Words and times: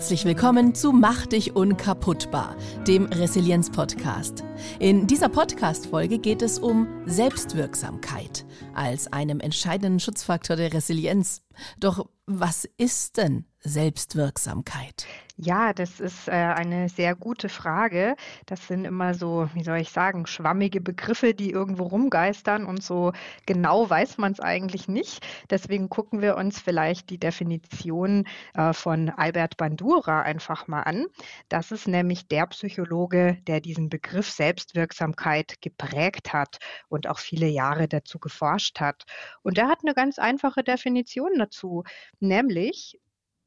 Herzlich 0.00 0.24
willkommen 0.24 0.74
zu 0.74 0.92
Mach 0.92 1.26
dich 1.26 1.54
unkaputtbar, 1.54 2.56
dem 2.88 3.04
Resilienz-Podcast. 3.04 4.42
In 4.78 5.06
dieser 5.06 5.28
Podcast-Folge 5.28 6.18
geht 6.18 6.40
es 6.40 6.58
um 6.58 6.88
Selbstwirksamkeit 7.04 8.46
als 8.72 9.12
einem 9.12 9.40
entscheidenden 9.40 10.00
Schutzfaktor 10.00 10.56
der 10.56 10.72
Resilienz. 10.72 11.42
Doch 11.80 12.08
was 12.24 12.66
ist 12.78 13.18
denn 13.18 13.44
Selbstwirksamkeit? 13.62 15.06
Ja, 15.36 15.72
das 15.72 16.00
ist 16.00 16.28
äh, 16.28 16.32
eine 16.32 16.90
sehr 16.90 17.14
gute 17.14 17.48
Frage. 17.48 18.14
Das 18.44 18.66
sind 18.66 18.84
immer 18.84 19.14
so, 19.14 19.48
wie 19.54 19.62
soll 19.62 19.78
ich 19.78 19.90
sagen, 19.90 20.26
schwammige 20.26 20.82
Begriffe, 20.82 21.34
die 21.34 21.50
irgendwo 21.50 21.84
rumgeistern 21.84 22.66
und 22.66 22.82
so 22.82 23.12
genau 23.46 23.88
weiß 23.88 24.18
man 24.18 24.32
es 24.32 24.40
eigentlich 24.40 24.86
nicht. 24.88 25.26
Deswegen 25.48 25.88
gucken 25.88 26.20
wir 26.20 26.36
uns 26.36 26.60
vielleicht 26.60 27.08
die 27.08 27.18
Definition 27.18 28.26
äh, 28.54 28.74
von 28.74 29.08
Albert 29.10 29.56
Bandura 29.56 30.22
einfach 30.22 30.68
mal 30.68 30.82
an. 30.82 31.06
Das 31.48 31.70
ist 31.70 31.88
nämlich 31.88 32.28
der 32.28 32.46
Psychologe, 32.48 33.38
der 33.46 33.60
diesen 33.60 33.88
Begriff 33.88 34.30
Selbstwirksamkeit 34.30 35.62
geprägt 35.62 36.34
hat 36.34 36.58
und 36.88 37.06
auch 37.06 37.18
viele 37.18 37.46
Jahre 37.48 37.88
dazu 37.88 38.18
geforscht 38.18 38.80
hat. 38.80 39.04
Und 39.42 39.56
er 39.56 39.68
hat 39.68 39.80
eine 39.82 39.94
ganz 39.94 40.18
einfache 40.18 40.62
Definition 40.62 41.38
dazu, 41.38 41.84
nämlich 42.20 42.98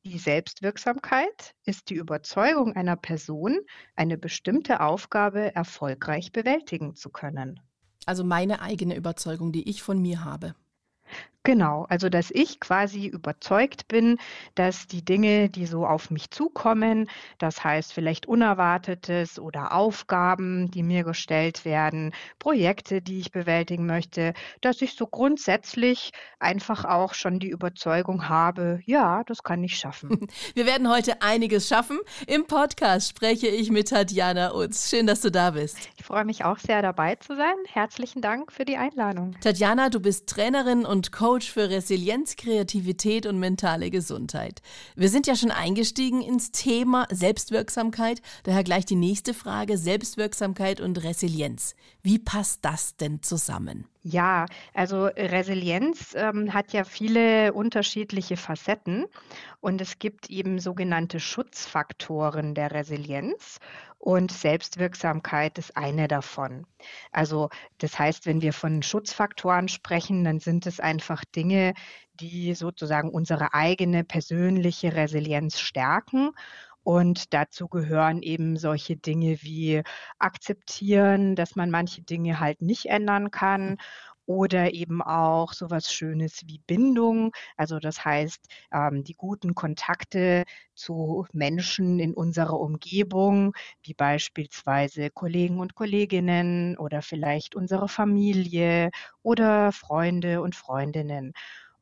die 0.05 0.17
Selbstwirksamkeit 0.17 1.55
ist 1.65 1.89
die 1.89 1.95
Überzeugung 1.95 2.75
einer 2.75 2.95
Person, 2.95 3.59
eine 3.95 4.17
bestimmte 4.17 4.81
Aufgabe 4.81 5.55
erfolgreich 5.55 6.31
bewältigen 6.31 6.95
zu 6.95 7.09
können. 7.09 7.59
Also 8.05 8.23
meine 8.23 8.61
eigene 8.61 8.95
Überzeugung, 8.95 9.51
die 9.53 9.69
ich 9.69 9.81
von 9.81 10.01
mir 10.01 10.25
habe. 10.25 10.55
Genau, 11.45 11.85
also 11.89 12.07
dass 12.07 12.31
ich 12.31 12.61
quasi 12.61 13.05
überzeugt 13.07 13.89
bin, 13.89 14.17
dass 14.55 14.87
die 14.87 15.03
Dinge, 15.03 15.49
die 15.49 15.65
so 15.65 15.85
auf 15.85 16.09
mich 16.09 16.31
zukommen, 16.31 17.09
das 17.37 17.61
heißt 17.61 17.91
vielleicht 17.91 18.27
Unerwartetes 18.27 19.39
oder 19.39 19.73
Aufgaben, 19.73 20.71
die 20.71 20.83
mir 20.83 21.03
gestellt 21.03 21.65
werden, 21.65 22.13
Projekte, 22.39 23.01
die 23.01 23.19
ich 23.19 23.33
bewältigen 23.33 23.85
möchte, 23.85 24.33
dass 24.61 24.81
ich 24.81 24.95
so 24.95 25.05
grundsätzlich 25.05 26.11
einfach 26.39 26.85
auch 26.85 27.13
schon 27.13 27.39
die 27.39 27.49
Überzeugung 27.49 28.29
habe, 28.29 28.79
ja, 28.85 29.25
das 29.25 29.43
kann 29.43 29.61
ich 29.65 29.77
schaffen. 29.77 30.27
Wir 30.53 30.65
werden 30.65 30.89
heute 30.89 31.21
einiges 31.21 31.67
schaffen. 31.67 31.99
Im 32.25 32.47
Podcast 32.47 33.09
spreche 33.09 33.47
ich 33.47 33.69
mit 33.69 33.89
Tatjana 33.89 34.55
Utz. 34.55 34.89
Schön, 34.89 35.07
dass 35.07 35.19
du 35.19 35.29
da 35.29 35.51
bist. 35.51 35.77
Ich 35.97 36.05
freue 36.05 36.23
mich 36.23 36.45
auch 36.45 36.59
sehr 36.59 36.81
dabei 36.81 37.15
zu 37.15 37.35
sein. 37.35 37.55
Herzlichen 37.67 38.21
Dank 38.21 38.53
für 38.53 38.63
die 38.63 38.77
Einladung. 38.77 39.35
Tatjana, 39.41 39.89
du 39.89 39.99
bist 39.99 40.29
Trainerin 40.29 40.85
und 40.85 41.11
Coach 41.11 41.32
Coach 41.33 41.51
für 41.51 41.67
Resilienz, 41.67 42.35
Kreativität 42.35 43.25
und 43.25 43.39
mentale 43.39 43.89
Gesundheit. 43.89 44.61
Wir 44.95 45.09
sind 45.09 45.25
ja 45.25 45.35
schon 45.35 45.49
eingestiegen 45.49 46.21
ins 46.21 46.51
Thema 46.51 47.07
Selbstwirksamkeit. 47.09 48.21
Daher 48.43 48.63
gleich 48.63 48.85
die 48.85 48.95
nächste 48.95 49.33
Frage, 49.33 49.79
Selbstwirksamkeit 49.79 50.79
und 50.79 51.03
Resilienz. 51.03 51.75
Wie 52.03 52.19
passt 52.19 52.63
das 52.63 52.97
denn 52.97 53.23
zusammen? 53.23 53.87
Ja, 54.03 54.45
also 54.75 55.05
Resilienz 55.05 56.13
ähm, 56.15 56.53
hat 56.53 56.71
ja 56.71 56.83
viele 56.83 57.53
unterschiedliche 57.53 58.37
Facetten 58.37 59.05
und 59.59 59.81
es 59.81 59.97
gibt 59.97 60.29
eben 60.29 60.59
sogenannte 60.59 61.19
Schutzfaktoren 61.19 62.53
der 62.53 62.71
Resilienz 62.73 63.59
und 64.03 64.33
Selbstwirksamkeit 64.33 65.57
ist 65.57 65.77
eine 65.77 66.09
davon. 66.09 66.67
Also 67.13 67.49
das 67.77 67.97
heißt, 67.97 68.25
wenn 68.25 68.41
wir 68.41 68.51
von 68.51 68.83
Schutzfaktoren 68.83 69.69
sprechen, 69.69 70.25
dann 70.25 70.41
sind 70.41 70.65
es 70.65 70.81
einfach 70.81 71.23
Dinge, 71.23 71.73
die 72.15 72.53
sozusagen 72.53 73.09
unsere 73.09 73.53
eigene 73.53 74.03
persönliche 74.03 74.93
Resilienz 74.93 75.57
stärken 75.61 76.31
und 76.83 77.33
dazu 77.33 77.69
gehören 77.69 78.21
eben 78.21 78.57
solche 78.57 78.97
Dinge 78.97 79.41
wie 79.41 79.83
akzeptieren, 80.19 81.37
dass 81.37 81.55
man 81.55 81.71
manche 81.71 82.01
Dinge 82.01 82.41
halt 82.41 82.61
nicht 82.61 82.87
ändern 82.87 83.31
kann 83.31 83.77
oder 84.25 84.73
eben 84.73 85.01
auch 85.01 85.53
sowas 85.53 85.91
Schönes 85.93 86.41
wie 86.45 86.59
Bindung. 86.65 87.31
Also 87.57 87.79
das 87.79 88.03
heißt, 88.05 88.39
ähm, 88.73 89.03
die 89.03 89.15
guten 89.15 89.55
Kontakte 89.55 90.43
zu 90.75 91.25
Menschen 91.33 91.99
in 91.99 92.13
unserer 92.13 92.59
Umgebung, 92.59 93.53
wie 93.83 93.93
beispielsweise 93.93 95.09
Kollegen 95.09 95.59
und 95.59 95.75
Kolleginnen 95.75 96.77
oder 96.77 97.01
vielleicht 97.01 97.55
unsere 97.55 97.87
Familie 97.87 98.89
oder 99.21 99.71
Freunde 99.71 100.41
und 100.41 100.55
Freundinnen. 100.55 101.33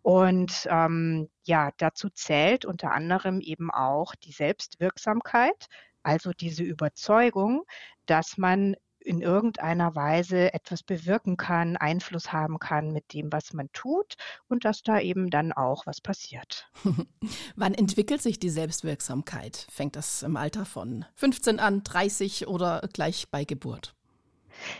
Und 0.02 0.68
ähm, 0.70 1.30
ja, 1.44 1.72
dazu 1.78 2.10
zählt 2.10 2.66
unter 2.66 2.92
anderem 2.92 3.40
eben 3.40 3.70
auch 3.72 4.16
die 4.16 4.32
Selbstwirksamkeit, 4.32 5.68
also 6.04 6.32
diese 6.32 6.64
Überzeugung, 6.64 7.64
dass 8.08 8.38
man 8.38 8.76
in 9.04 9.22
irgendeiner 9.22 9.96
Weise 9.96 10.54
etwas 10.54 10.84
bewirken 10.84 11.38
kann, 11.38 11.78
Einfluss 11.78 12.32
haben 12.32 12.60
kann 12.60 12.92
mit 12.92 13.14
dem, 13.14 13.32
was 13.32 13.54
man 13.54 13.72
tut 13.74 14.16
und 14.48 14.66
dass 14.66 14.84
da 14.84 15.00
eben 15.00 15.30
dann 15.30 15.52
auch 15.52 15.86
was 15.86 16.02
passiert. 16.02 16.70
Wann 17.56 17.74
entwickelt 17.74 18.22
sich 18.22 18.40
die 18.40 18.50
Selbstwirksamkeit? 18.50 19.68
Fängt 19.70 19.96
das 19.96 20.24
im 20.24 20.38
Alter 20.38 20.66
von 20.66 21.06
15 21.16 21.60
an, 21.60 21.84
30 21.84 22.48
oder 22.48 22.88
gleich 22.94 23.30
bei 23.30 23.44
Geburt? 23.46 23.96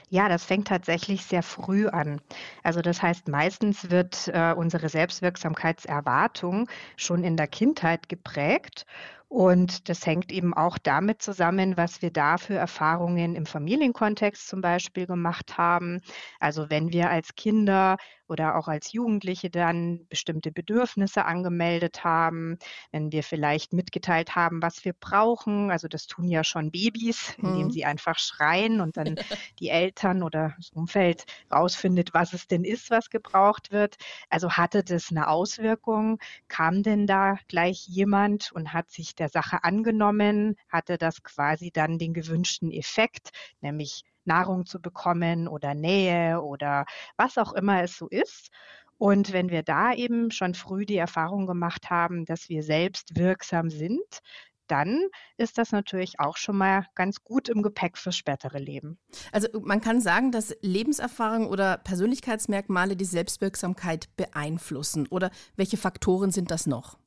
Ja, 0.10 0.30
das 0.30 0.44
fängt 0.44 0.68
tatsächlich 0.68 1.26
sehr 1.26 1.44
früh 1.44 1.88
an. 1.88 2.22
Also 2.64 2.82
das 2.82 3.02
heißt, 3.02 3.28
meistens 3.28 3.90
wird 3.90 4.28
äh, 4.28 4.54
unsere 4.56 4.90
Selbstwirksamkeitserwartung 4.90 6.70
schon 6.98 7.24
in 7.24 7.38
der 7.38 7.48
Kindheit 7.48 8.10
geprägt 8.10 8.86
und 9.32 9.88
das 9.88 10.06
hängt 10.06 10.30
eben 10.30 10.54
auch 10.54 10.78
damit 10.78 11.22
zusammen, 11.22 11.78
was 11.78 12.02
wir 12.02 12.12
da 12.12 12.38
für 12.38 12.56
Erfahrungen 12.56 13.34
im 13.36 13.46
Familienkontext 13.46 14.46
zum 14.46 14.60
Beispiel 14.60 15.08
gemacht 15.08 15.58
haben. 15.58 16.02
Also 16.42 16.70
wenn 16.70 16.92
wir 16.92 17.10
als 17.10 17.34
Kinder 17.36 17.96
oder 18.32 18.56
auch 18.56 18.68
als 18.70 18.94
Jugendliche 18.94 19.50
dann 19.50 20.08
bestimmte 20.08 20.52
Bedürfnisse 20.52 21.26
angemeldet 21.26 22.04
haben, 22.04 22.58
wenn 22.92 23.12
wir 23.12 23.24
vielleicht 23.24 23.74
mitgeteilt 23.74 24.36
haben, 24.36 24.62
was 24.62 24.86
wir 24.86 24.94
brauchen. 24.94 25.70
Also 25.70 25.90
das 25.90 26.08
tun 26.08 26.30
ja 26.30 26.44
schon 26.44 26.72
Babys, 26.72 27.36
indem 27.38 27.68
mhm. 27.68 27.72
sie 27.72 27.86
einfach 27.86 28.18
schreien 28.18 28.80
und 28.80 28.98
dann 28.98 29.16
die 29.60 29.70
Eltern 29.70 30.24
oder 30.24 30.56
das 30.58 30.70
Umfeld 30.72 31.26
rausfindet, 31.52 32.14
was 32.14 32.34
es 32.34 32.48
denn 32.48 32.64
ist, 32.64 32.90
was 32.90 33.10
gebraucht 33.10 33.72
wird. 33.72 33.98
Also 34.30 34.52
hatte 34.52 34.84
das 34.84 35.12
eine 35.12 35.28
Auswirkung? 35.28 36.20
Kam 36.48 36.84
denn 36.84 37.08
da 37.08 37.38
gleich 37.50 37.86
jemand 37.88 38.52
und 38.54 38.72
hat 38.74 38.90
sich 38.90 39.14
der 39.22 39.30
Sache 39.30 39.64
angenommen, 39.64 40.56
hatte 40.68 40.98
das 40.98 41.24
quasi 41.24 41.72
dann 41.72 42.00
den 42.00 42.14
gewünschten 42.14 42.72
Effekt, 42.72 43.30
nämlich 43.62 44.04
Nahrung 44.26 44.66
zu 44.66 44.82
bekommen 44.82 45.48
oder 45.48 45.74
Nähe 45.74 46.42
oder 46.42 46.86
was 47.18 47.38
auch 47.38 47.54
immer 47.54 47.84
es 47.84 47.96
so 47.98 48.08
ist. 48.10 48.50
Und 48.98 49.32
wenn 49.34 49.50
wir 49.50 49.64
da 49.64 49.94
eben 49.94 50.30
schon 50.32 50.54
früh 50.54 50.86
die 50.86 50.98
Erfahrung 50.98 51.48
gemacht 51.48 51.90
haben, 51.90 52.26
dass 52.26 52.50
wir 52.50 52.62
selbst 52.62 53.18
wirksam 53.18 53.70
sind, 53.70 54.22
dann 54.68 55.08
ist 55.38 55.58
das 55.58 55.72
natürlich 55.72 56.20
auch 56.20 56.38
schon 56.38 56.58
mal 56.58 56.86
ganz 56.96 57.24
gut 57.24 57.50
im 57.50 57.62
Gepäck 57.62 57.98
fürs 57.98 58.16
spätere 58.16 58.58
Leben. 58.58 58.98
Also 59.34 59.48
man 59.60 59.82
kann 59.82 60.00
sagen, 60.00 60.32
dass 60.32 60.56
Lebenserfahrung 60.62 61.48
oder 61.48 61.78
Persönlichkeitsmerkmale 61.78 62.96
die 62.96 63.06
Selbstwirksamkeit 63.06 64.16
beeinflussen. 64.16 65.08
Oder 65.08 65.30
welche 65.58 65.78
Faktoren 65.78 66.32
sind 66.32 66.52
das 66.52 66.68
noch? 66.68 67.01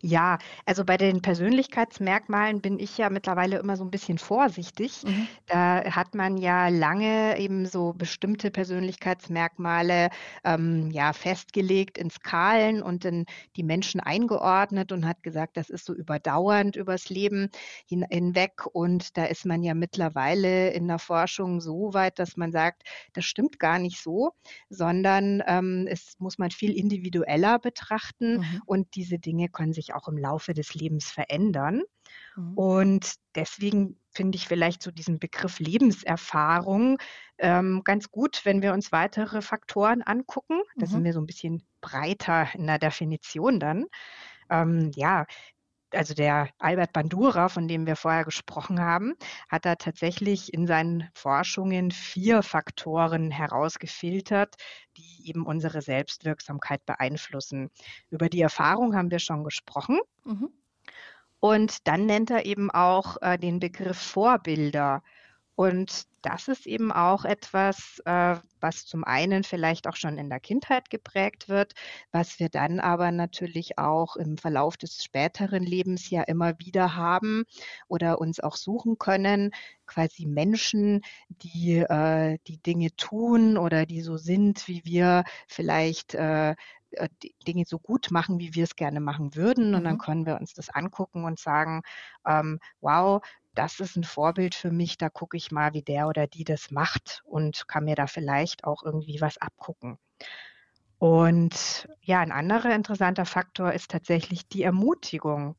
Ja, 0.00 0.38
also 0.66 0.84
bei 0.84 0.96
den 0.96 1.22
Persönlichkeitsmerkmalen 1.22 2.60
bin 2.60 2.78
ich 2.78 2.98
ja 2.98 3.10
mittlerweile 3.10 3.58
immer 3.58 3.76
so 3.76 3.84
ein 3.84 3.90
bisschen 3.90 4.18
vorsichtig. 4.18 5.02
Mhm. 5.04 5.26
Da 5.46 5.84
hat 5.84 6.14
man 6.14 6.36
ja 6.36 6.68
lange 6.68 7.38
eben 7.38 7.66
so 7.66 7.92
bestimmte 7.92 8.50
Persönlichkeitsmerkmale 8.50 10.10
ähm, 10.44 10.90
ja 10.90 11.12
festgelegt 11.12 11.98
in 11.98 12.10
Skalen 12.10 12.82
und 12.82 13.04
in 13.04 13.26
die 13.56 13.62
Menschen 13.62 14.00
eingeordnet 14.00 14.92
und 14.92 15.06
hat 15.06 15.22
gesagt, 15.22 15.56
das 15.56 15.70
ist 15.70 15.86
so 15.86 15.94
überdauernd 15.94 16.76
übers 16.76 17.08
Leben 17.08 17.50
hin 17.86 18.04
hinweg. 18.10 18.66
Und 18.72 19.16
da 19.16 19.24
ist 19.24 19.46
man 19.46 19.62
ja 19.62 19.74
mittlerweile 19.74 20.70
in 20.70 20.88
der 20.88 20.98
Forschung 20.98 21.60
so 21.60 21.94
weit, 21.94 22.18
dass 22.18 22.36
man 22.36 22.52
sagt, 22.52 22.82
das 23.12 23.24
stimmt 23.24 23.58
gar 23.58 23.78
nicht 23.78 24.02
so, 24.02 24.32
sondern 24.68 25.42
ähm, 25.46 25.86
es 25.88 26.14
muss 26.18 26.38
man 26.38 26.50
viel 26.50 26.72
individueller 26.72 27.58
betrachten 27.58 28.38
mhm. 28.38 28.62
und 28.66 28.94
diese 28.94 29.18
Dinge 29.18 29.48
können 29.64 29.72
sich 29.72 29.94
auch 29.94 30.08
im 30.08 30.18
Laufe 30.18 30.52
des 30.52 30.74
Lebens 30.74 31.10
verändern. 31.10 31.82
Mhm. 32.36 32.58
Und 32.58 33.14
deswegen 33.34 33.98
finde 34.10 34.36
ich 34.36 34.46
vielleicht 34.46 34.82
so 34.82 34.90
diesen 34.90 35.18
Begriff 35.18 35.58
Lebenserfahrung 35.58 36.98
ähm, 37.38 37.80
ganz 37.82 38.10
gut, 38.10 38.42
wenn 38.44 38.60
wir 38.60 38.74
uns 38.74 38.92
weitere 38.92 39.40
Faktoren 39.40 40.02
angucken. 40.02 40.60
Da 40.76 40.84
mhm. 40.84 40.90
sind 40.90 41.04
wir 41.04 41.14
so 41.14 41.20
ein 41.20 41.26
bisschen 41.26 41.66
breiter 41.80 42.48
in 42.54 42.66
der 42.66 42.78
Definition 42.78 43.58
dann. 43.58 43.86
Ähm, 44.50 44.90
ja, 44.94 45.24
also 45.94 46.14
der 46.14 46.50
Albert 46.58 46.92
Bandura, 46.92 47.48
von 47.48 47.68
dem 47.68 47.86
wir 47.86 47.96
vorher 47.96 48.24
gesprochen 48.24 48.80
haben, 48.80 49.14
hat 49.48 49.64
da 49.64 49.76
tatsächlich 49.76 50.52
in 50.52 50.66
seinen 50.66 51.08
Forschungen 51.14 51.90
vier 51.90 52.42
Faktoren 52.42 53.30
herausgefiltert, 53.30 54.54
die 54.96 55.28
eben 55.28 55.46
unsere 55.46 55.82
Selbstwirksamkeit 55.82 56.84
beeinflussen. 56.86 57.70
Über 58.10 58.28
die 58.28 58.40
Erfahrung 58.40 58.94
haben 58.96 59.10
wir 59.10 59.18
schon 59.18 59.44
gesprochen. 59.44 60.00
Mhm. 60.24 60.50
Und 61.40 61.86
dann 61.86 62.06
nennt 62.06 62.30
er 62.30 62.46
eben 62.46 62.70
auch 62.70 63.20
äh, 63.20 63.38
den 63.38 63.60
Begriff 63.60 63.98
Vorbilder. 63.98 65.02
Und 65.56 66.06
das 66.24 66.48
ist 66.48 66.66
eben 66.66 66.90
auch 66.90 67.26
etwas, 67.26 68.00
äh, 68.06 68.36
was 68.60 68.86
zum 68.86 69.04
einen 69.04 69.44
vielleicht 69.44 69.86
auch 69.86 69.96
schon 69.96 70.16
in 70.16 70.30
der 70.30 70.40
Kindheit 70.40 70.88
geprägt 70.88 71.50
wird, 71.50 71.74
was 72.12 72.40
wir 72.40 72.48
dann 72.48 72.80
aber 72.80 73.10
natürlich 73.10 73.78
auch 73.78 74.16
im 74.16 74.38
Verlauf 74.38 74.78
des 74.78 75.04
späteren 75.04 75.62
Lebens 75.62 76.08
ja 76.08 76.22
immer 76.22 76.58
wieder 76.58 76.96
haben 76.96 77.44
oder 77.88 78.18
uns 78.20 78.40
auch 78.40 78.56
suchen 78.56 78.98
können, 78.98 79.50
quasi 79.86 80.24
Menschen, 80.24 81.02
die 81.28 81.76
äh, 81.76 82.38
die 82.46 82.58
Dinge 82.62 82.96
tun 82.96 83.58
oder 83.58 83.84
die 83.84 84.00
so 84.00 84.16
sind, 84.16 84.66
wie 84.66 84.82
wir 84.84 85.24
vielleicht 85.46 86.14
äh, 86.14 86.54
äh 86.96 87.08
Dinge 87.46 87.64
so 87.66 87.78
gut 87.78 88.10
machen, 88.10 88.38
wie 88.38 88.54
wir 88.54 88.64
es 88.64 88.76
gerne 88.76 89.00
machen 89.00 89.34
würden. 89.34 89.74
Und 89.74 89.84
dann 89.84 89.94
mhm. 89.94 89.98
können 89.98 90.26
wir 90.26 90.40
uns 90.40 90.54
das 90.54 90.70
angucken 90.70 91.24
und 91.24 91.38
sagen, 91.38 91.82
ähm, 92.26 92.60
wow, 92.80 93.22
das 93.54 93.80
ist 93.80 93.96
ein 93.96 94.04
Vorbild 94.04 94.54
für 94.54 94.70
mich, 94.70 94.98
da 94.98 95.08
gucke 95.08 95.36
ich 95.36 95.52
mal, 95.52 95.74
wie 95.74 95.82
der 95.82 96.08
oder 96.08 96.26
die 96.26 96.44
das 96.44 96.70
macht 96.70 97.22
und 97.24 97.68
kann 97.68 97.84
mir 97.84 97.94
da 97.94 98.06
vielleicht 98.06 98.64
auch 98.64 98.82
irgendwie 98.82 99.20
was 99.20 99.38
abgucken. 99.38 99.98
Und 100.98 101.88
ja, 102.00 102.20
ein 102.20 102.32
anderer 102.32 102.74
interessanter 102.74 103.26
Faktor 103.26 103.72
ist 103.72 103.90
tatsächlich 103.90 104.48
die 104.48 104.62
Ermutigung. 104.62 105.56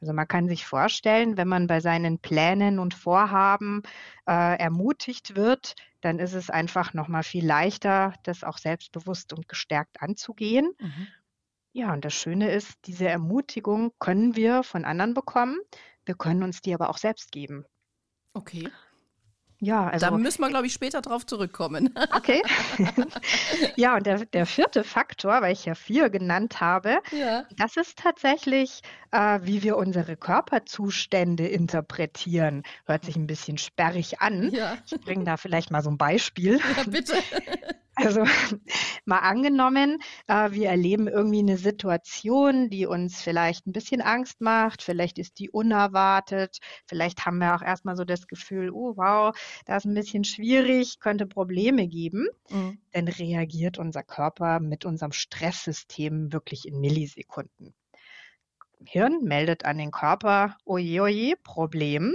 Also 0.00 0.12
man 0.12 0.28
kann 0.28 0.48
sich 0.48 0.64
vorstellen, 0.64 1.36
wenn 1.36 1.48
man 1.48 1.66
bei 1.66 1.80
seinen 1.80 2.18
Plänen 2.20 2.78
und 2.78 2.94
Vorhaben 2.94 3.82
äh, 4.26 4.58
ermutigt 4.58 5.34
wird, 5.34 5.74
dann 6.00 6.18
ist 6.18 6.34
es 6.34 6.50
einfach 6.50 6.94
noch 6.94 7.08
mal 7.08 7.22
viel 7.22 7.46
leichter, 7.46 8.14
das 8.22 8.44
auch 8.44 8.58
selbstbewusst 8.58 9.32
und 9.32 9.48
gestärkt 9.48 10.00
anzugehen. 10.00 10.72
Mhm. 10.78 11.08
Ja, 11.72 11.92
und 11.92 12.04
das 12.04 12.14
Schöne 12.14 12.50
ist, 12.50 12.74
diese 12.86 13.08
Ermutigung 13.08 13.92
können 13.98 14.36
wir 14.36 14.62
von 14.62 14.84
anderen 14.84 15.14
bekommen. 15.14 15.58
Wir 16.04 16.14
können 16.14 16.42
uns 16.42 16.60
die 16.60 16.74
aber 16.74 16.90
auch 16.90 16.98
selbst 16.98 17.32
geben. 17.32 17.64
Okay. 18.34 18.68
Ja, 19.60 19.88
also. 19.88 20.06
Da 20.06 20.16
müssen 20.16 20.40
wir, 20.40 20.48
glaube 20.48 20.66
ich, 20.66 20.72
später 20.72 21.02
drauf 21.02 21.26
zurückkommen. 21.26 21.94
Okay. 22.14 22.42
ja, 23.76 23.96
und 23.96 24.06
der, 24.06 24.24
der 24.24 24.46
vierte 24.46 24.82
Faktor, 24.82 25.40
weil 25.42 25.52
ich 25.52 25.64
ja 25.66 25.74
vier 25.74 26.10
genannt 26.10 26.60
habe, 26.60 26.98
ja. 27.12 27.44
das 27.56 27.76
ist 27.76 27.98
tatsächlich, 27.98 28.82
äh, 29.12 29.40
wie 29.42 29.62
wir 29.62 29.76
unsere 29.76 30.16
Körperzustände 30.16 31.46
interpretieren. 31.46 32.62
Hört 32.86 33.04
sich 33.04 33.16
ein 33.16 33.26
bisschen 33.26 33.58
sperrig 33.58 34.20
an. 34.20 34.50
Ja. 34.50 34.78
Ich 34.86 35.00
bringe 35.00 35.24
da 35.24 35.36
vielleicht 35.36 35.70
mal 35.70 35.82
so 35.82 35.90
ein 35.90 35.98
Beispiel. 35.98 36.58
Ja, 36.76 36.84
bitte. 36.84 37.14
Also 37.98 38.24
mal 39.04 39.18
angenommen, 39.18 39.98
äh, 40.28 40.52
wir 40.52 40.68
erleben 40.68 41.08
irgendwie 41.08 41.40
eine 41.40 41.56
Situation, 41.56 42.70
die 42.70 42.86
uns 42.86 43.20
vielleicht 43.20 43.66
ein 43.66 43.72
bisschen 43.72 44.00
Angst 44.00 44.40
macht, 44.40 44.82
vielleicht 44.82 45.18
ist 45.18 45.38
die 45.38 45.50
unerwartet, 45.50 46.58
vielleicht 46.86 47.26
haben 47.26 47.38
wir 47.38 47.54
auch 47.54 47.62
erstmal 47.62 47.96
so 47.96 48.04
das 48.04 48.26
Gefühl, 48.26 48.70
oh 48.70 48.96
wow, 48.96 49.36
das 49.66 49.84
ist 49.84 49.90
ein 49.90 49.94
bisschen 49.94 50.24
schwierig, 50.24 51.00
könnte 51.00 51.26
Probleme 51.26 51.88
geben. 51.88 52.28
Mhm. 52.50 52.78
Dann 52.92 53.08
reagiert 53.08 53.78
unser 53.78 54.02
Körper 54.02 54.60
mit 54.60 54.84
unserem 54.84 55.12
Stresssystem 55.12 56.32
wirklich 56.32 56.66
in 56.68 56.80
Millisekunden. 56.80 57.74
Hirn 58.84 59.24
meldet 59.24 59.64
an 59.64 59.78
den 59.78 59.90
Körper, 59.90 60.56
oje, 60.64 61.02
oje, 61.02 61.36
Problem. 61.42 62.14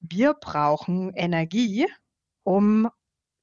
Wir 0.00 0.34
brauchen 0.34 1.12
Energie, 1.14 1.86
um 2.42 2.90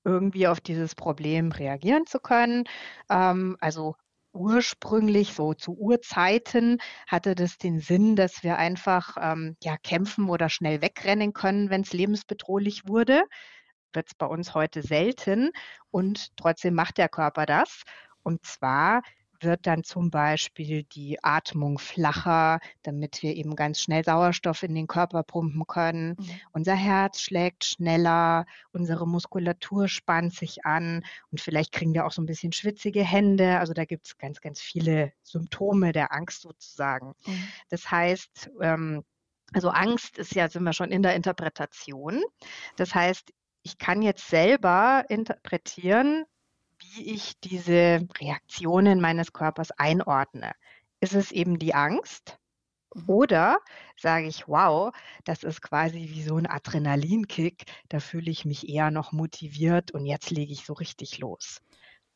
irgendwie 0.04 0.48
auf 0.48 0.62
dieses 0.62 0.96
Problem 0.96 1.52
reagieren 1.52 2.06
zu 2.06 2.20
können. 2.20 2.64
Ähm, 3.10 3.58
also 3.60 3.96
ursprünglich, 4.34 5.34
so 5.34 5.54
zu 5.54 5.74
Urzeiten, 5.74 6.78
hatte 7.08 7.36
das 7.36 7.58
den 7.58 7.80
Sinn, 7.80 8.16
dass 8.16 8.44
wir 8.44 8.58
einfach 8.58 9.18
ähm, 9.20 9.56
ja, 9.64 9.78
kämpfen 9.78 10.30
oder 10.30 10.50
schnell 10.50 10.82
wegrennen 10.82 11.34
können, 11.34 11.70
wenn 11.70 11.82
es 11.82 11.94
lebensbedrohlich 11.94 12.88
wurde. 12.88 13.24
Wird 13.94 14.08
es 14.08 14.16
bei 14.16 14.28
uns 14.28 14.54
heute 14.54 14.84
selten 14.84 15.52
und 15.92 16.36
trotzdem 16.38 16.76
macht 16.76 16.98
der 16.98 17.10
Körper 17.10 17.46
das. 17.46 17.84
Und 18.24 18.46
zwar 18.46 19.02
wird 19.44 19.68
dann 19.68 19.84
zum 19.84 20.10
Beispiel 20.10 20.84
die 20.84 21.24
Atmung 21.24 21.80
flacher, 21.80 22.60
damit 22.84 23.22
wir 23.22 23.36
eben 23.36 23.56
ganz 23.56 23.82
schnell 23.82 24.04
Sauerstoff 24.04 24.64
in 24.64 24.76
den 24.76 24.88
Körper 24.88 25.24
pumpen 25.24 25.66
können. 25.68 26.16
Mhm. 26.18 26.30
Unser 26.52 26.76
Herz 26.76 27.22
schlägt 27.22 27.66
schneller, 27.66 28.46
unsere 28.72 29.08
Muskulatur 29.08 29.88
spannt 29.88 30.34
sich 30.34 30.66
an 30.66 31.04
und 31.32 31.42
vielleicht 31.42 31.72
kriegen 31.72 31.94
wir 31.94 32.06
auch 32.06 32.12
so 32.12 32.22
ein 32.22 32.28
bisschen 32.28 32.52
schwitzige 32.52 33.04
Hände. 33.04 33.60
Also 33.60 33.74
da 33.74 33.86
gibt 33.86 34.08
es 34.08 34.18
ganz, 34.18 34.42
ganz 34.42 34.62
viele 34.62 35.14
Symptome 35.24 35.92
der 35.92 36.14
Angst 36.14 36.42
sozusagen. 36.42 37.14
Mhm. 37.26 37.48
Das 37.70 37.90
heißt, 37.90 38.52
ähm, 38.62 39.04
also 39.54 39.70
Angst 39.70 40.18
ist 40.18 40.36
ja, 40.36 40.48
sind 40.50 40.64
wir 40.64 40.74
schon 40.74 40.92
in 40.92 41.02
der 41.02 41.16
Interpretation. 41.16 42.22
Das 42.76 42.94
heißt, 42.94 43.34
ich 43.64 43.78
kann 43.78 44.02
jetzt 44.02 44.28
selber 44.28 45.06
interpretieren, 45.10 46.26
wie 46.80 47.14
ich 47.14 47.40
diese 47.40 48.08
Reaktionen 48.20 49.02
meines 49.02 49.34
Körpers 49.34 49.72
einordne. 49.72 50.54
Ist 51.02 51.14
es 51.14 51.32
eben 51.32 51.60
die 51.60 51.74
Angst? 51.74 52.40
Mhm. 52.96 53.04
Oder 53.08 53.60
sage 53.98 54.28
ich, 54.28 54.48
wow, 54.48 54.94
das 55.24 55.44
ist 55.44 55.62
quasi 55.62 56.10
wie 56.10 56.24
so 56.24 56.38
ein 56.38 56.48
Adrenalinkick, 56.48 57.66
da 57.90 58.00
fühle 58.00 58.32
ich 58.32 58.46
mich 58.46 58.70
eher 58.70 58.92
noch 58.92 59.12
motiviert 59.12 59.92
und 59.92 60.06
jetzt 60.06 60.32
lege 60.32 60.52
ich 60.52 60.66
so 60.66 60.74
richtig 60.74 61.20
los. 61.20 61.62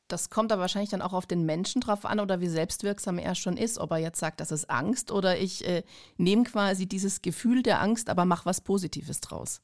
Das 0.07 0.29
kommt 0.29 0.51
aber 0.51 0.61
wahrscheinlich 0.61 0.89
dann 0.91 1.01
auch 1.01 1.13
auf 1.13 1.25
den 1.25 1.45
Menschen 1.45 1.81
drauf 1.81 2.05
an 2.05 2.19
oder 2.19 2.39
wie 2.39 2.47
selbstwirksam 2.47 3.17
er 3.17 3.35
schon 3.35 3.57
ist, 3.57 3.79
ob 3.79 3.91
er 3.91 3.97
jetzt 3.97 4.19
sagt, 4.19 4.39
das 4.41 4.51
ist 4.51 4.69
Angst 4.69 5.11
oder 5.11 5.37
ich 5.37 5.65
äh, 5.67 5.83
nehme 6.17 6.43
quasi 6.43 6.87
dieses 6.87 7.21
Gefühl 7.21 7.63
der 7.63 7.81
Angst, 7.81 8.09
aber 8.09 8.25
mache 8.25 8.45
was 8.45 8.61
Positives 8.61 9.21
draus. 9.21 9.61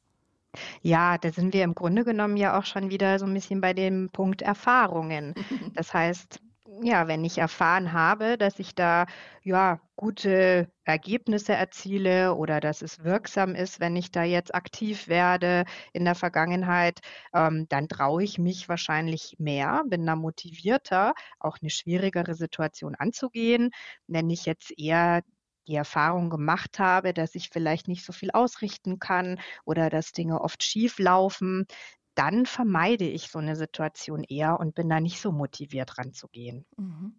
Ja, 0.82 1.18
da 1.18 1.32
sind 1.32 1.54
wir 1.54 1.64
im 1.64 1.76
Grunde 1.76 2.04
genommen 2.04 2.38
ja 2.38 2.58
auch 2.58 2.66
schon 2.66 2.90
wieder 2.90 3.20
so 3.20 3.26
ein 3.26 3.34
bisschen 3.34 3.62
bei 3.62 3.74
dem 3.74 4.10
Punkt 4.12 4.42
Erfahrungen. 4.42 5.34
Das 5.76 5.94
heißt, 5.94 6.40
ja, 6.82 7.08
wenn 7.08 7.26
ich 7.26 7.38
erfahren 7.38 7.94
habe, 7.94 8.38
dass 8.38 8.60
ich 8.60 8.74
da 8.76 9.06
ja 9.44 9.80
gute 9.96 10.72
Ergebnisse 10.86 11.54
erziele 11.54 12.36
oder 12.36 12.60
dass 12.62 12.82
es 12.82 13.04
wirksam 13.04 13.56
ist, 13.56 13.80
wenn 13.80 13.96
ich 13.96 14.12
da 14.12 14.24
jetzt 14.24 14.54
aktiv 14.56 15.08
werde 15.08 15.66
in 15.94 16.06
der 16.06 16.16
Vergangenheit, 16.16 17.00
ähm, 17.34 17.66
dann 17.70 17.88
traue 17.88 18.24
ich 18.24 18.38
mich 18.40 18.70
wahrscheinlich 18.70 19.36
mehr, 19.40 19.84
bin 19.88 20.06
da 20.06 20.16
motivierter, 20.16 21.14
auch 21.40 21.58
eine 21.62 21.70
schwierigere 21.70 22.34
Situation 22.36 22.96
anzugehen. 22.96 23.72
Wenn 24.08 24.30
ich 24.30 24.46
jetzt 24.46 24.72
eher 24.78 25.22
die 25.70 25.76
Erfahrung 25.76 26.30
gemacht 26.30 26.80
habe, 26.80 27.14
dass 27.14 27.36
ich 27.36 27.50
vielleicht 27.50 27.88
nicht 27.88 28.04
so 28.04 28.12
viel 28.12 28.32
ausrichten 28.32 29.00
kann 29.00 29.40
oder 29.66 29.90
dass 29.90 30.12
Dinge 30.12 30.42
oft 30.42 30.64
schief 30.64 31.00
laufen, 31.00 31.68
dann 32.16 32.46
vermeide 32.46 33.08
ich 33.08 33.30
so 33.30 33.40
eine 33.40 33.56
Situation 33.56 34.24
eher 34.24 34.60
und 34.60 34.76
bin 34.76 34.90
da 34.90 35.00
nicht 35.00 35.22
so 35.22 35.32
motiviert 35.32 35.98
ranzugehen. 35.98 36.66
Mhm. 36.76 37.14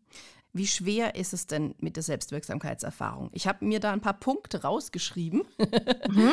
Wie 0.52 0.66
schwer 0.66 1.14
ist 1.14 1.32
es 1.32 1.46
denn 1.46 1.76
mit 1.78 1.94
der 1.94 2.02
Selbstwirksamkeitserfahrung? 2.02 3.30
Ich 3.32 3.46
habe 3.46 3.64
mir 3.64 3.78
da 3.78 3.92
ein 3.92 4.00
paar 4.00 4.18
Punkte 4.18 4.62
rausgeschrieben. 4.62 5.42
Mhm. 6.08 6.32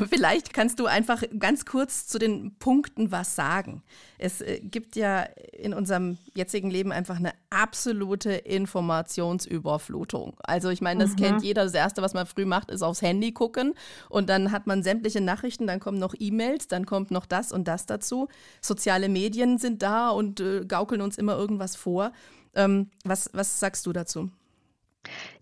Vielleicht 0.10 0.52
kannst 0.52 0.78
du 0.78 0.84
einfach 0.84 1.22
ganz 1.38 1.64
kurz 1.64 2.06
zu 2.06 2.18
den 2.18 2.54
Punkten 2.58 3.12
was 3.12 3.34
sagen. 3.34 3.82
Es 4.18 4.42
äh, 4.42 4.60
gibt 4.60 4.94
ja 4.94 5.22
in 5.52 5.72
unserem 5.72 6.18
jetzigen 6.34 6.70
Leben 6.70 6.92
einfach 6.92 7.16
eine 7.16 7.32
absolute 7.48 8.32
Informationsüberflutung. 8.32 10.36
Also 10.42 10.68
ich 10.68 10.82
meine, 10.82 11.04
das 11.04 11.12
mhm. 11.12 11.16
kennt 11.16 11.42
jeder. 11.42 11.64
Das 11.64 11.72
Erste, 11.72 12.02
was 12.02 12.12
man 12.12 12.26
früh 12.26 12.44
macht, 12.44 12.70
ist 12.70 12.82
aufs 12.82 13.00
Handy 13.00 13.32
gucken 13.32 13.72
und 14.10 14.28
dann 14.28 14.52
hat 14.52 14.66
man 14.66 14.82
sämtliche 14.82 15.22
Nachrichten, 15.22 15.66
dann 15.66 15.80
kommen 15.80 15.98
noch 15.98 16.14
E-Mails, 16.18 16.68
dann 16.68 16.84
kommt 16.84 17.10
noch 17.10 17.24
das 17.24 17.52
und 17.52 17.66
das 17.66 17.86
dazu. 17.86 18.28
Soziale 18.60 19.08
Medien 19.08 19.56
sind 19.56 19.80
da 19.80 20.10
und 20.10 20.40
äh, 20.40 20.66
gaukeln 20.66 21.00
uns 21.00 21.16
immer 21.16 21.38
irgendwas 21.38 21.74
vor. 21.74 22.12
Ähm, 22.54 22.90
was, 23.04 23.30
was 23.32 23.60
sagst 23.60 23.86
du 23.86 23.92
dazu? 23.92 24.30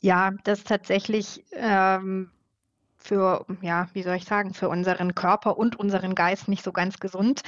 Ja, 0.00 0.32
das 0.44 0.64
tatsächlich 0.64 1.44
ähm, 1.52 2.30
für, 2.98 3.46
ja, 3.62 3.88
wie 3.94 4.02
soll 4.02 4.16
ich 4.16 4.24
sagen, 4.24 4.52
für 4.52 4.68
unseren 4.68 5.14
Körper 5.14 5.56
und 5.56 5.76
unseren 5.76 6.14
Geist 6.14 6.48
nicht 6.48 6.62
so 6.62 6.72
ganz 6.72 6.98
gesund, 6.98 7.42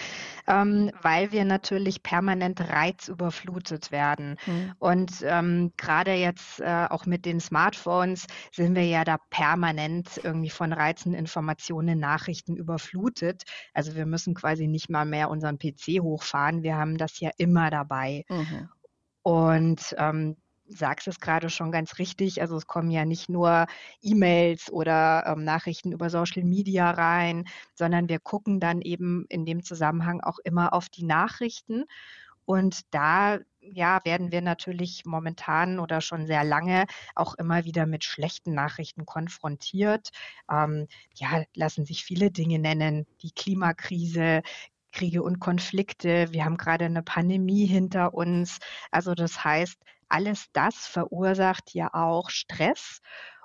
ähm, 0.46 0.90
weil 1.02 1.32
wir 1.32 1.44
natürlich 1.44 2.02
permanent 2.02 2.60
reizüberflutet 2.60 3.90
werden. 3.90 4.36
Mhm. 4.46 4.72
Und 4.78 5.12
ähm, 5.22 5.72
gerade 5.76 6.14
jetzt 6.14 6.60
äh, 6.60 6.86
auch 6.88 7.04
mit 7.04 7.26
den 7.26 7.40
Smartphones 7.40 8.26
sind 8.52 8.74
wir 8.74 8.86
ja 8.86 9.04
da 9.04 9.18
permanent 9.30 10.20
irgendwie 10.22 10.50
von 10.50 10.72
Reizen, 10.72 11.14
Informationen, 11.14 11.98
Nachrichten 11.98 12.56
überflutet. 12.56 13.42
Also 13.74 13.94
wir 13.94 14.06
müssen 14.06 14.34
quasi 14.34 14.66
nicht 14.66 14.88
mal 14.88 15.04
mehr 15.04 15.28
unseren 15.30 15.58
PC 15.58 16.00
hochfahren. 16.00 16.62
Wir 16.62 16.76
haben 16.76 16.96
das 16.96 17.20
ja 17.20 17.30
immer 17.36 17.70
dabei. 17.70 18.24
Mhm. 18.28 18.68
Und 19.22 19.94
ähm, 19.98 20.36
sagst 20.70 21.08
es 21.08 21.20
gerade 21.20 21.50
schon 21.50 21.72
ganz 21.72 21.98
richtig. 21.98 22.40
Also 22.40 22.56
es 22.56 22.66
kommen 22.66 22.90
ja 22.90 23.04
nicht 23.04 23.28
nur 23.28 23.66
E-Mails 24.02 24.70
oder 24.70 25.24
ähm, 25.26 25.44
Nachrichten 25.44 25.92
über 25.92 26.10
Social 26.10 26.44
Media 26.44 26.90
rein, 26.90 27.46
sondern 27.74 28.08
wir 28.08 28.20
gucken 28.20 28.60
dann 28.60 28.80
eben 28.80 29.26
in 29.28 29.44
dem 29.44 29.62
Zusammenhang 29.62 30.20
auch 30.20 30.38
immer 30.44 30.72
auf 30.72 30.88
die 30.88 31.04
Nachrichten. 31.04 31.84
Und 32.44 32.80
da 32.90 33.38
ja, 33.60 34.00
werden 34.04 34.32
wir 34.32 34.40
natürlich 34.40 35.04
momentan 35.04 35.78
oder 35.78 36.00
schon 36.00 36.26
sehr 36.26 36.44
lange 36.44 36.86
auch 37.14 37.34
immer 37.34 37.64
wieder 37.64 37.86
mit 37.86 38.04
schlechten 38.04 38.54
Nachrichten 38.54 39.06
konfrontiert. 39.06 40.08
Ähm, 40.50 40.86
ja, 41.14 41.44
lassen 41.54 41.84
sich 41.84 42.04
viele 42.04 42.30
Dinge 42.30 42.58
nennen. 42.58 43.06
Die 43.22 43.32
Klimakrise, 43.32 44.42
Kriege 44.92 45.22
und 45.22 45.40
Konflikte. 45.40 46.28
Wir 46.32 46.44
haben 46.44 46.56
gerade 46.56 46.84
eine 46.84 47.02
Pandemie 47.02 47.66
hinter 47.66 48.14
uns. 48.14 48.58
Also 48.90 49.14
das 49.14 49.44
heißt, 49.44 49.76
alles 50.08 50.46
das 50.52 50.86
verursacht 50.86 51.72
ja 51.74 51.92
auch 51.94 52.30
Stress. 52.30 53.00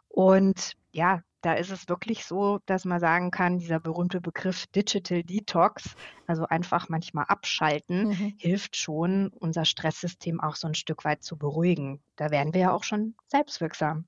Und 0.08 0.74
ja, 0.92 1.22
da 1.42 1.54
ist 1.54 1.70
es 1.70 1.88
wirklich 1.88 2.26
so, 2.26 2.60
dass 2.66 2.86
man 2.86 3.00
sagen 3.00 3.30
kann, 3.30 3.60
dieser 3.60 3.80
berühmte 3.80 4.20
Begriff 4.20 4.66
Digital 4.68 5.22
Detox, 5.22 5.96
also 6.26 6.48
einfach 6.48 6.90
manchmal 6.90 7.26
abschalten, 7.26 8.08
mhm. 8.08 8.34
hilft 8.38 8.76
schon, 8.76 9.28
unser 9.28 9.64
Stresssystem 9.64 10.42
auch 10.42 10.56
so 10.56 10.68
ein 10.68 10.74
Stück 10.74 11.06
weit 11.06 11.24
zu 11.24 11.38
beruhigen. 11.38 12.02
Da 12.16 12.32
werden 12.32 12.54
wir 12.56 12.62
ja 12.62 12.72
auch 12.72 12.84
schon 12.84 13.14
selbstwirksam. 13.28 14.08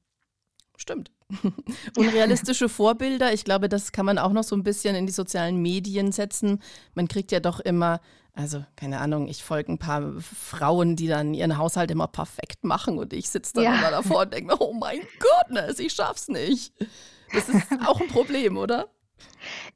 Stimmt. 0.77 1.11
Unrealistische 1.97 2.69
Vorbilder, 2.69 3.33
ich 3.33 3.43
glaube, 3.43 3.69
das 3.69 3.91
kann 3.91 4.05
man 4.05 4.17
auch 4.17 4.31
noch 4.31 4.43
so 4.43 4.55
ein 4.55 4.63
bisschen 4.63 4.95
in 4.95 5.05
die 5.05 5.11
sozialen 5.11 5.61
Medien 5.61 6.11
setzen. 6.11 6.61
Man 6.95 7.07
kriegt 7.07 7.31
ja 7.31 7.39
doch 7.39 7.59
immer, 7.59 7.99
also 8.33 8.63
keine 8.75 8.99
Ahnung, 8.99 9.27
ich 9.27 9.43
folge 9.43 9.71
ein 9.71 9.77
paar 9.77 10.13
Frauen, 10.19 10.95
die 10.95 11.07
dann 11.07 11.33
ihren 11.33 11.57
Haushalt 11.57 11.91
immer 11.91 12.07
perfekt 12.07 12.63
machen 12.63 12.97
und 12.97 13.13
ich 13.13 13.29
sitze 13.29 13.55
dann 13.55 13.63
ja. 13.63 13.75
immer 13.77 13.91
davor 13.91 14.21
und 14.21 14.33
denke 14.33 14.53
mir, 14.53 14.61
oh 14.61 14.73
mein 14.73 15.01
Gott, 15.19 15.79
ich 15.79 15.93
schaff's 15.93 16.27
nicht. 16.29 16.73
Das 17.33 17.49
ist 17.49 17.67
auch 17.85 17.99
ein 17.99 18.07
Problem, 18.07 18.57
oder? 18.57 18.87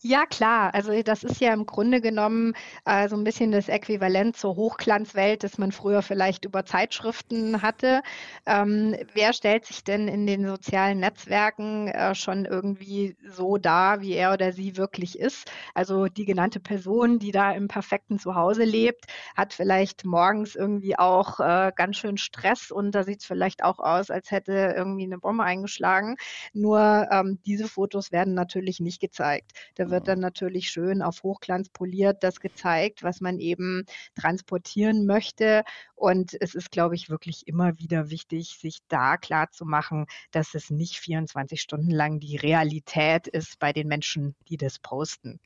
Ja, 0.01 0.25
klar. 0.25 0.73
Also 0.73 1.01
das 1.03 1.23
ist 1.23 1.39
ja 1.41 1.53
im 1.53 1.65
Grunde 1.65 2.01
genommen 2.01 2.53
äh, 2.85 3.07
so 3.09 3.15
ein 3.15 3.23
bisschen 3.23 3.51
das 3.51 3.69
Äquivalent 3.69 4.35
zur 4.37 4.55
Hochglanzwelt, 4.55 5.43
das 5.43 5.57
man 5.57 5.71
früher 5.71 6.01
vielleicht 6.01 6.45
über 6.45 6.65
Zeitschriften 6.65 7.61
hatte. 7.61 8.01
Ähm, 8.45 8.95
wer 9.13 9.33
stellt 9.33 9.65
sich 9.65 9.83
denn 9.83 10.07
in 10.07 10.25
den 10.27 10.45
sozialen 10.47 10.99
Netzwerken 10.99 11.87
äh, 11.87 12.15
schon 12.15 12.45
irgendwie 12.45 13.15
so 13.27 13.57
dar, 13.57 14.01
wie 14.01 14.13
er 14.13 14.33
oder 14.33 14.51
sie 14.51 14.77
wirklich 14.77 15.17
ist? 15.19 15.51
Also 15.73 16.07
die 16.07 16.25
genannte 16.25 16.59
Person, 16.59 17.19
die 17.19 17.31
da 17.31 17.51
im 17.51 17.67
perfekten 17.67 18.19
Zuhause 18.19 18.63
lebt, 18.63 19.05
hat 19.35 19.53
vielleicht 19.53 20.05
morgens 20.05 20.55
irgendwie 20.55 20.97
auch 20.97 21.39
äh, 21.39 21.71
ganz 21.75 21.97
schön 21.97 22.17
Stress 22.17 22.71
und 22.71 22.91
da 22.93 23.03
sieht 23.03 23.21
es 23.21 23.25
vielleicht 23.25 23.63
auch 23.63 23.79
aus, 23.79 24.09
als 24.09 24.31
hätte 24.31 24.73
irgendwie 24.75 25.03
eine 25.05 25.17
Bombe 25.19 25.43
eingeschlagen. 25.43 26.15
Nur 26.53 27.07
ähm, 27.11 27.39
diese 27.45 27.67
Fotos 27.67 28.11
werden 28.11 28.33
natürlich 28.33 28.79
nicht 28.79 28.99
gezeigt. 29.01 29.51
Da 29.75 29.89
wird 29.89 30.07
dann 30.07 30.19
natürlich 30.19 30.69
schön 30.69 31.01
auf 31.01 31.23
Hochglanz 31.23 31.69
poliert 31.69 32.23
das 32.23 32.39
gezeigt, 32.39 33.03
was 33.03 33.21
man 33.21 33.39
eben 33.39 33.85
transportieren 34.15 35.05
möchte. 35.05 35.63
Und 35.95 36.35
es 36.41 36.55
ist, 36.55 36.71
glaube 36.71 36.95
ich, 36.95 37.09
wirklich 37.09 37.47
immer 37.47 37.77
wieder 37.77 38.09
wichtig, 38.09 38.57
sich 38.59 38.79
da 38.87 39.17
klar 39.17 39.51
zu 39.51 39.65
machen, 39.65 40.05
dass 40.31 40.55
es 40.55 40.69
nicht 40.69 40.97
24 40.97 41.61
Stunden 41.61 41.91
lang 41.91 42.19
die 42.19 42.37
Realität 42.37 43.27
ist 43.27 43.59
bei 43.59 43.73
den 43.73 43.87
Menschen, 43.87 44.35
die 44.47 44.57
das 44.57 44.79
posten. 44.79 45.39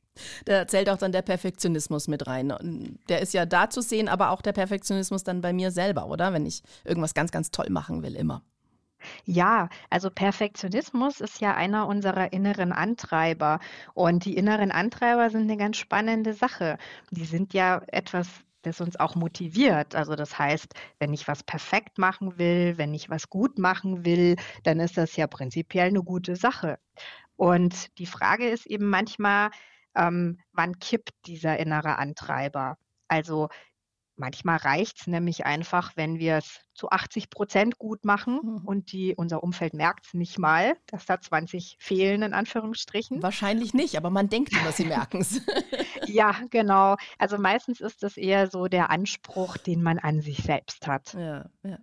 Da 0.44 0.66
zählt 0.66 0.88
auch 0.88 0.96
dann 0.96 1.12
der 1.12 1.22
Perfektionismus 1.22 2.08
mit 2.08 2.26
rein. 2.26 2.98
Der 3.08 3.20
ist 3.20 3.34
ja 3.34 3.44
da 3.46 3.68
zu 3.68 3.82
sehen, 3.82 4.08
aber 4.08 4.30
auch 4.30 4.40
der 4.40 4.52
Perfektionismus 4.52 5.24
dann 5.24 5.40
bei 5.40 5.52
mir 5.52 5.70
selber, 5.70 6.06
oder? 6.06 6.32
Wenn 6.32 6.46
ich 6.46 6.62
irgendwas 6.84 7.14
ganz, 7.14 7.30
ganz 7.30 7.50
toll 7.50 7.68
machen 7.70 8.02
will, 8.02 8.16
immer. 8.16 8.42
Ja, 9.24 9.68
also 9.90 10.10
Perfektionismus 10.10 11.20
ist 11.20 11.40
ja 11.40 11.54
einer 11.54 11.86
unserer 11.86 12.32
inneren 12.32 12.72
Antreiber. 12.72 13.60
Und 13.94 14.24
die 14.24 14.36
inneren 14.36 14.70
Antreiber 14.70 15.30
sind 15.30 15.42
eine 15.42 15.56
ganz 15.56 15.76
spannende 15.76 16.34
Sache. 16.34 16.78
Die 17.10 17.24
sind 17.24 17.54
ja 17.54 17.82
etwas, 17.88 18.28
das 18.62 18.80
uns 18.80 18.98
auch 18.98 19.14
motiviert. 19.14 19.94
Also 19.94 20.16
das 20.16 20.38
heißt, 20.38 20.74
wenn 20.98 21.12
ich 21.12 21.28
was 21.28 21.42
perfekt 21.42 21.98
machen 21.98 22.38
will, 22.38 22.78
wenn 22.78 22.94
ich 22.94 23.10
was 23.10 23.28
gut 23.28 23.58
machen 23.58 24.04
will, 24.04 24.36
dann 24.64 24.80
ist 24.80 24.96
das 24.96 25.16
ja 25.16 25.26
prinzipiell 25.26 25.88
eine 25.88 26.02
gute 26.02 26.36
Sache. 26.36 26.78
Und 27.36 27.98
die 27.98 28.06
Frage 28.06 28.48
ist 28.48 28.66
eben 28.66 28.88
manchmal, 28.88 29.50
ähm, 29.94 30.38
wann 30.52 30.78
kippt 30.78 31.12
dieser 31.26 31.58
innere 31.58 31.98
Antreiber? 31.98 32.76
Also 33.08 33.48
Manchmal 34.16 34.56
reicht 34.56 35.00
es 35.00 35.06
nämlich 35.06 35.44
einfach, 35.44 35.92
wenn 35.96 36.18
wir 36.18 36.36
es 36.38 36.60
zu 36.74 36.90
80 36.90 37.30
Prozent 37.30 37.78
gut 37.78 38.04
machen 38.04 38.40
mhm. 38.42 38.66
und 38.66 38.92
die, 38.92 39.14
unser 39.14 39.42
Umfeld 39.42 39.74
merkt 39.74 40.06
es 40.06 40.14
nicht 40.14 40.38
mal, 40.38 40.74
dass 40.86 41.06
da 41.06 41.20
20 41.20 41.76
fehlen, 41.78 42.22
in 42.22 42.32
Anführungsstrichen. 42.32 43.22
Wahrscheinlich 43.22 43.74
nicht, 43.74 43.96
aber 43.96 44.10
man 44.10 44.28
denkt 44.28 44.52
immer, 44.52 44.72
sie 44.72 44.86
merken 44.86 45.20
es. 45.20 45.40
ja, 46.06 46.34
genau. 46.50 46.96
Also 47.18 47.38
meistens 47.38 47.80
ist 47.80 48.02
das 48.02 48.16
eher 48.16 48.48
so 48.48 48.66
der 48.66 48.90
Anspruch, 48.90 49.56
den 49.56 49.82
man 49.82 49.98
an 49.98 50.20
sich 50.20 50.38
selbst 50.38 50.86
hat. 50.86 51.14
Ja, 51.14 51.46
ja 51.62 51.78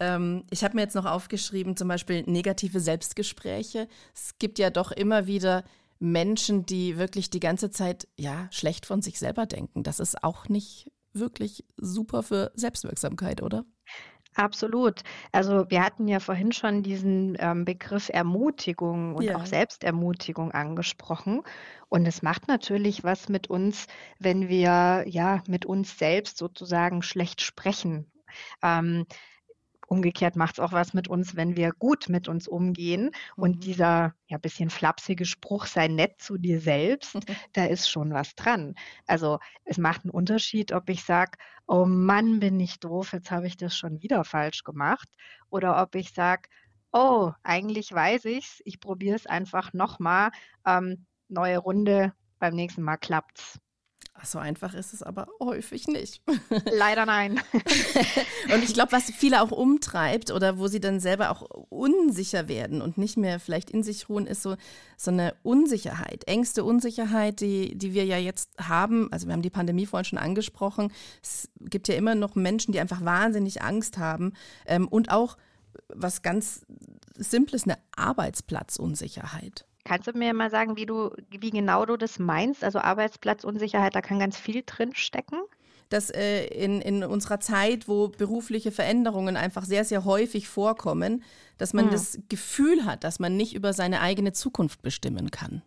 ähm, 0.00 0.44
ich 0.50 0.64
habe 0.64 0.74
mir 0.74 0.82
jetzt 0.82 0.96
noch 0.96 1.06
aufgeschrieben, 1.06 1.76
zum 1.76 1.88
Beispiel 1.88 2.22
negative 2.22 2.80
Selbstgespräche. 2.80 3.86
Es 4.14 4.38
gibt 4.38 4.58
ja 4.58 4.70
doch 4.70 4.90
immer 4.90 5.26
wieder 5.26 5.62
Menschen, 6.00 6.64
die 6.64 6.96
wirklich 6.96 7.28
die 7.30 7.40
ganze 7.40 7.70
Zeit 7.70 8.08
ja 8.16 8.48
schlecht 8.50 8.86
von 8.86 9.02
sich 9.02 9.18
selber 9.18 9.46
denken. 9.46 9.82
Das 9.82 10.00
ist 10.00 10.24
auch 10.24 10.48
nicht 10.48 10.90
wirklich 11.12 11.64
super 11.76 12.22
für 12.22 12.52
Selbstwirksamkeit, 12.54 13.42
oder? 13.42 13.64
Absolut. 14.36 15.00
Also 15.32 15.68
wir 15.70 15.84
hatten 15.84 16.06
ja 16.06 16.20
vorhin 16.20 16.52
schon 16.52 16.82
diesen 16.82 17.36
ähm, 17.40 17.64
Begriff 17.64 18.10
Ermutigung 18.12 19.16
und 19.16 19.24
ja. 19.24 19.36
auch 19.36 19.44
Selbstermutigung 19.44 20.52
angesprochen. 20.52 21.42
Und 21.88 22.06
es 22.06 22.22
macht 22.22 22.46
natürlich 22.46 23.02
was 23.02 23.28
mit 23.28 23.50
uns, 23.50 23.86
wenn 24.20 24.48
wir 24.48 25.04
ja 25.08 25.42
mit 25.48 25.66
uns 25.66 25.98
selbst 25.98 26.38
sozusagen 26.38 27.02
schlecht 27.02 27.40
sprechen. 27.40 28.10
Ähm, 28.62 29.06
Umgekehrt 29.92 30.36
macht 30.36 30.54
es 30.54 30.60
auch 30.60 30.70
was 30.70 30.94
mit 30.94 31.08
uns, 31.08 31.34
wenn 31.34 31.56
wir 31.56 31.72
gut 31.72 32.08
mit 32.08 32.28
uns 32.28 32.46
umgehen. 32.46 33.10
Und 33.34 33.56
mhm. 33.56 33.60
dieser 33.60 34.14
ja 34.28 34.38
bisschen 34.38 34.70
flapsige 34.70 35.24
Spruch, 35.24 35.66
sei 35.66 35.88
nett 35.88 36.22
zu 36.22 36.38
dir 36.38 36.60
selbst, 36.60 37.16
da 37.54 37.64
ist 37.64 37.90
schon 37.90 38.12
was 38.12 38.36
dran. 38.36 38.76
Also 39.08 39.40
es 39.64 39.78
macht 39.78 40.04
einen 40.04 40.12
Unterschied, 40.12 40.70
ob 40.70 40.88
ich 40.90 41.02
sage, 41.02 41.32
oh 41.66 41.86
Mann, 41.86 42.38
bin 42.38 42.60
ich 42.60 42.78
doof, 42.78 43.12
jetzt 43.12 43.32
habe 43.32 43.48
ich 43.48 43.56
das 43.56 43.76
schon 43.76 44.00
wieder 44.00 44.22
falsch 44.22 44.62
gemacht. 44.62 45.08
Oder 45.50 45.82
ob 45.82 45.96
ich 45.96 46.12
sage, 46.12 46.48
oh, 46.92 47.32
eigentlich 47.42 47.92
weiß 47.92 48.26
ich's, 48.26 48.62
ich 48.64 48.78
probiere 48.78 49.16
es 49.16 49.26
einfach 49.26 49.72
nochmal. 49.72 50.30
Ähm, 50.64 51.04
neue 51.26 51.58
Runde, 51.58 52.12
beim 52.38 52.54
nächsten 52.54 52.82
Mal 52.82 52.96
klappt's. 52.96 53.58
So 54.22 54.38
einfach 54.38 54.74
ist 54.74 54.92
es 54.92 55.02
aber 55.02 55.28
häufig 55.40 55.88
nicht. 55.88 56.22
Leider 56.70 57.06
nein. 57.06 57.40
und 58.54 58.62
ich 58.62 58.74
glaube, 58.74 58.92
was 58.92 59.04
viele 59.04 59.40
auch 59.40 59.50
umtreibt 59.50 60.30
oder 60.30 60.58
wo 60.58 60.68
sie 60.68 60.80
dann 60.80 61.00
selber 61.00 61.30
auch 61.30 61.42
unsicher 61.70 62.46
werden 62.48 62.82
und 62.82 62.98
nicht 62.98 63.16
mehr 63.16 63.40
vielleicht 63.40 63.70
in 63.70 63.82
sich 63.82 64.08
ruhen, 64.08 64.26
ist 64.26 64.42
so, 64.42 64.56
so 64.96 65.10
eine 65.10 65.34
Unsicherheit, 65.42 66.24
Ängste, 66.28 66.64
Unsicherheit, 66.64 67.40
die, 67.40 67.76
die 67.76 67.94
wir 67.94 68.04
ja 68.04 68.18
jetzt 68.18 68.50
haben. 68.60 69.10
Also 69.12 69.26
wir 69.26 69.32
haben 69.32 69.42
die 69.42 69.50
Pandemie 69.50 69.86
vorhin 69.86 70.04
schon 70.04 70.18
angesprochen. 70.18 70.92
Es 71.22 71.48
gibt 71.60 71.88
ja 71.88 71.94
immer 71.94 72.14
noch 72.14 72.34
Menschen, 72.34 72.72
die 72.72 72.80
einfach 72.80 73.04
wahnsinnig 73.04 73.62
Angst 73.62 73.96
haben 73.96 74.34
ähm, 74.66 74.86
und 74.86 75.10
auch 75.10 75.38
was 75.88 76.22
ganz 76.22 76.66
Simples, 77.16 77.64
eine 77.64 77.78
Arbeitsplatzunsicherheit. 77.96 79.66
Kannst 79.84 80.06
du 80.06 80.12
mir 80.12 80.34
mal 80.34 80.50
sagen, 80.50 80.76
wie 80.76 80.86
du, 80.86 81.10
wie 81.30 81.50
genau 81.50 81.86
du 81.86 81.96
das 81.96 82.18
meinst? 82.18 82.62
Also 82.64 82.78
Arbeitsplatzunsicherheit, 82.78 83.94
da 83.94 84.02
kann 84.02 84.18
ganz 84.18 84.36
viel 84.38 84.62
drin 84.64 84.94
stecken? 84.94 85.38
Dass 85.88 86.10
äh, 86.10 86.46
in, 86.46 86.80
in 86.80 87.02
unserer 87.02 87.40
Zeit, 87.40 87.88
wo 87.88 88.08
berufliche 88.08 88.70
Veränderungen 88.70 89.36
einfach 89.36 89.64
sehr, 89.64 89.84
sehr 89.84 90.04
häufig 90.04 90.48
vorkommen, 90.48 91.22
dass 91.58 91.72
man 91.72 91.86
hm. 91.86 91.92
das 91.92 92.18
Gefühl 92.28 92.84
hat, 92.84 93.04
dass 93.04 93.18
man 93.18 93.36
nicht 93.36 93.54
über 93.54 93.72
seine 93.72 94.00
eigene 94.00 94.32
Zukunft 94.32 94.82
bestimmen 94.82 95.30
kann. 95.30 95.62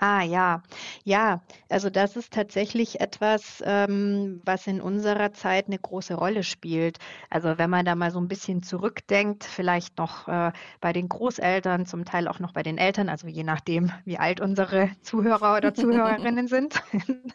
Ah 0.00 0.22
ja, 0.22 0.62
ja, 1.02 1.42
also 1.68 1.90
das 1.90 2.14
ist 2.16 2.32
tatsächlich 2.32 3.00
etwas, 3.00 3.60
ähm, 3.66 4.40
was 4.44 4.68
in 4.68 4.80
unserer 4.80 5.32
Zeit 5.32 5.66
eine 5.66 5.78
große 5.78 6.14
Rolle 6.14 6.44
spielt. 6.44 6.98
Also 7.30 7.58
wenn 7.58 7.68
man 7.68 7.84
da 7.84 7.96
mal 7.96 8.12
so 8.12 8.20
ein 8.20 8.28
bisschen 8.28 8.62
zurückdenkt, 8.62 9.42
vielleicht 9.42 9.98
noch 9.98 10.28
äh, 10.28 10.52
bei 10.80 10.92
den 10.92 11.08
Großeltern, 11.08 11.84
zum 11.84 12.04
Teil 12.04 12.28
auch 12.28 12.38
noch 12.38 12.52
bei 12.52 12.62
den 12.62 12.78
Eltern, 12.78 13.08
also 13.08 13.26
je 13.26 13.42
nachdem, 13.42 13.90
wie 14.04 14.18
alt 14.18 14.40
unsere 14.40 14.90
Zuhörer 15.02 15.56
oder 15.56 15.74
Zuhörerinnen 15.74 16.46
sind. 16.46 16.80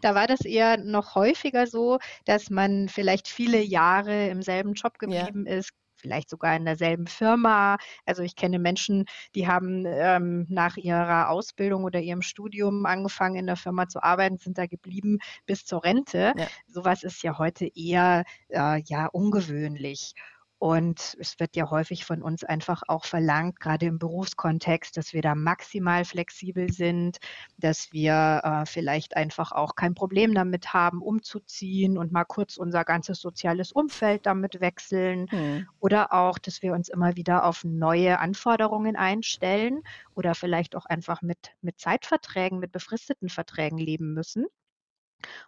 da 0.00 0.16
war 0.16 0.26
das 0.26 0.40
eher 0.40 0.78
noch 0.78 1.14
häufiger 1.14 1.68
so, 1.68 1.98
dass 2.24 2.50
man 2.50 2.88
vielleicht 2.88 3.28
viele 3.28 3.60
Jahre 3.62 4.28
im 4.30 4.42
selben 4.42 4.74
Job 4.74 4.98
geblieben 4.98 5.46
ja. 5.46 5.58
ist, 5.58 5.70
vielleicht 6.00 6.30
sogar 6.30 6.56
in 6.56 6.64
derselben 6.64 7.06
Firma. 7.06 7.76
Also 8.06 8.22
ich 8.22 8.36
kenne 8.36 8.58
Menschen, 8.58 9.04
die 9.34 9.46
haben 9.46 9.84
ähm, 9.86 10.46
nach 10.48 10.76
ihrer 10.76 11.28
Ausbildung 11.30 11.84
oder 11.84 12.00
ihrem 12.00 12.22
Studium 12.22 12.86
angefangen, 12.86 13.36
in 13.36 13.46
der 13.46 13.56
Firma 13.56 13.88
zu 13.88 14.02
arbeiten, 14.02 14.38
sind 14.38 14.58
da 14.58 14.66
geblieben 14.66 15.18
bis 15.46 15.64
zur 15.64 15.84
Rente. 15.84 16.32
Ja. 16.36 16.46
Sowas 16.66 17.02
ist 17.02 17.22
ja 17.22 17.38
heute 17.38 17.66
eher 17.74 18.24
äh, 18.48 18.82
ja 18.86 19.06
ungewöhnlich. 19.06 20.14
Und 20.60 21.16
es 21.18 21.40
wird 21.40 21.56
ja 21.56 21.70
häufig 21.70 22.04
von 22.04 22.22
uns 22.22 22.44
einfach 22.44 22.82
auch 22.86 23.06
verlangt, 23.06 23.60
gerade 23.60 23.86
im 23.86 23.98
Berufskontext, 23.98 24.94
dass 24.94 25.14
wir 25.14 25.22
da 25.22 25.34
maximal 25.34 26.04
flexibel 26.04 26.70
sind, 26.70 27.16
dass 27.56 27.94
wir 27.94 28.42
äh, 28.44 28.66
vielleicht 28.66 29.16
einfach 29.16 29.52
auch 29.52 29.74
kein 29.74 29.94
Problem 29.94 30.34
damit 30.34 30.74
haben, 30.74 31.00
umzuziehen 31.00 31.96
und 31.96 32.12
mal 32.12 32.26
kurz 32.26 32.58
unser 32.58 32.84
ganzes 32.84 33.22
soziales 33.22 33.72
Umfeld 33.72 34.26
damit 34.26 34.60
wechseln. 34.60 35.28
Mhm. 35.32 35.66
Oder 35.78 36.12
auch, 36.12 36.38
dass 36.38 36.60
wir 36.60 36.74
uns 36.74 36.90
immer 36.90 37.16
wieder 37.16 37.46
auf 37.46 37.64
neue 37.64 38.18
Anforderungen 38.18 38.96
einstellen 38.96 39.80
oder 40.14 40.34
vielleicht 40.34 40.76
auch 40.76 40.84
einfach 40.84 41.22
mit, 41.22 41.52
mit 41.62 41.80
Zeitverträgen, 41.80 42.58
mit 42.58 42.70
befristeten 42.70 43.30
Verträgen 43.30 43.78
leben 43.78 44.12
müssen. 44.12 44.44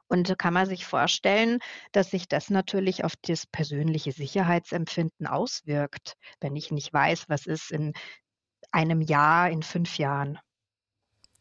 Und 0.09 0.29
da 0.31 0.35
kann 0.35 0.55
man 0.55 0.67
sich 0.67 0.85
vorstellen, 0.85 1.59
dass 1.93 2.11
sich 2.11 2.29
das 2.29 2.51
natürlich 2.51 3.05
auf 3.05 3.15
das 3.23 3.47
persönliche 3.47 4.13
Sicherheitsempfinden 4.13 5.27
auswirkt, 5.27 6.15
wenn 6.41 6.57
ich 6.57 6.71
nicht 6.71 6.93
weiß, 6.93 7.25
was 7.29 7.47
ist 7.47 7.71
in 7.71 7.93
einem 8.71 9.01
Jahr, 9.01 9.51
in 9.51 9.63
fünf 9.63 9.99
Jahren. 9.99 10.39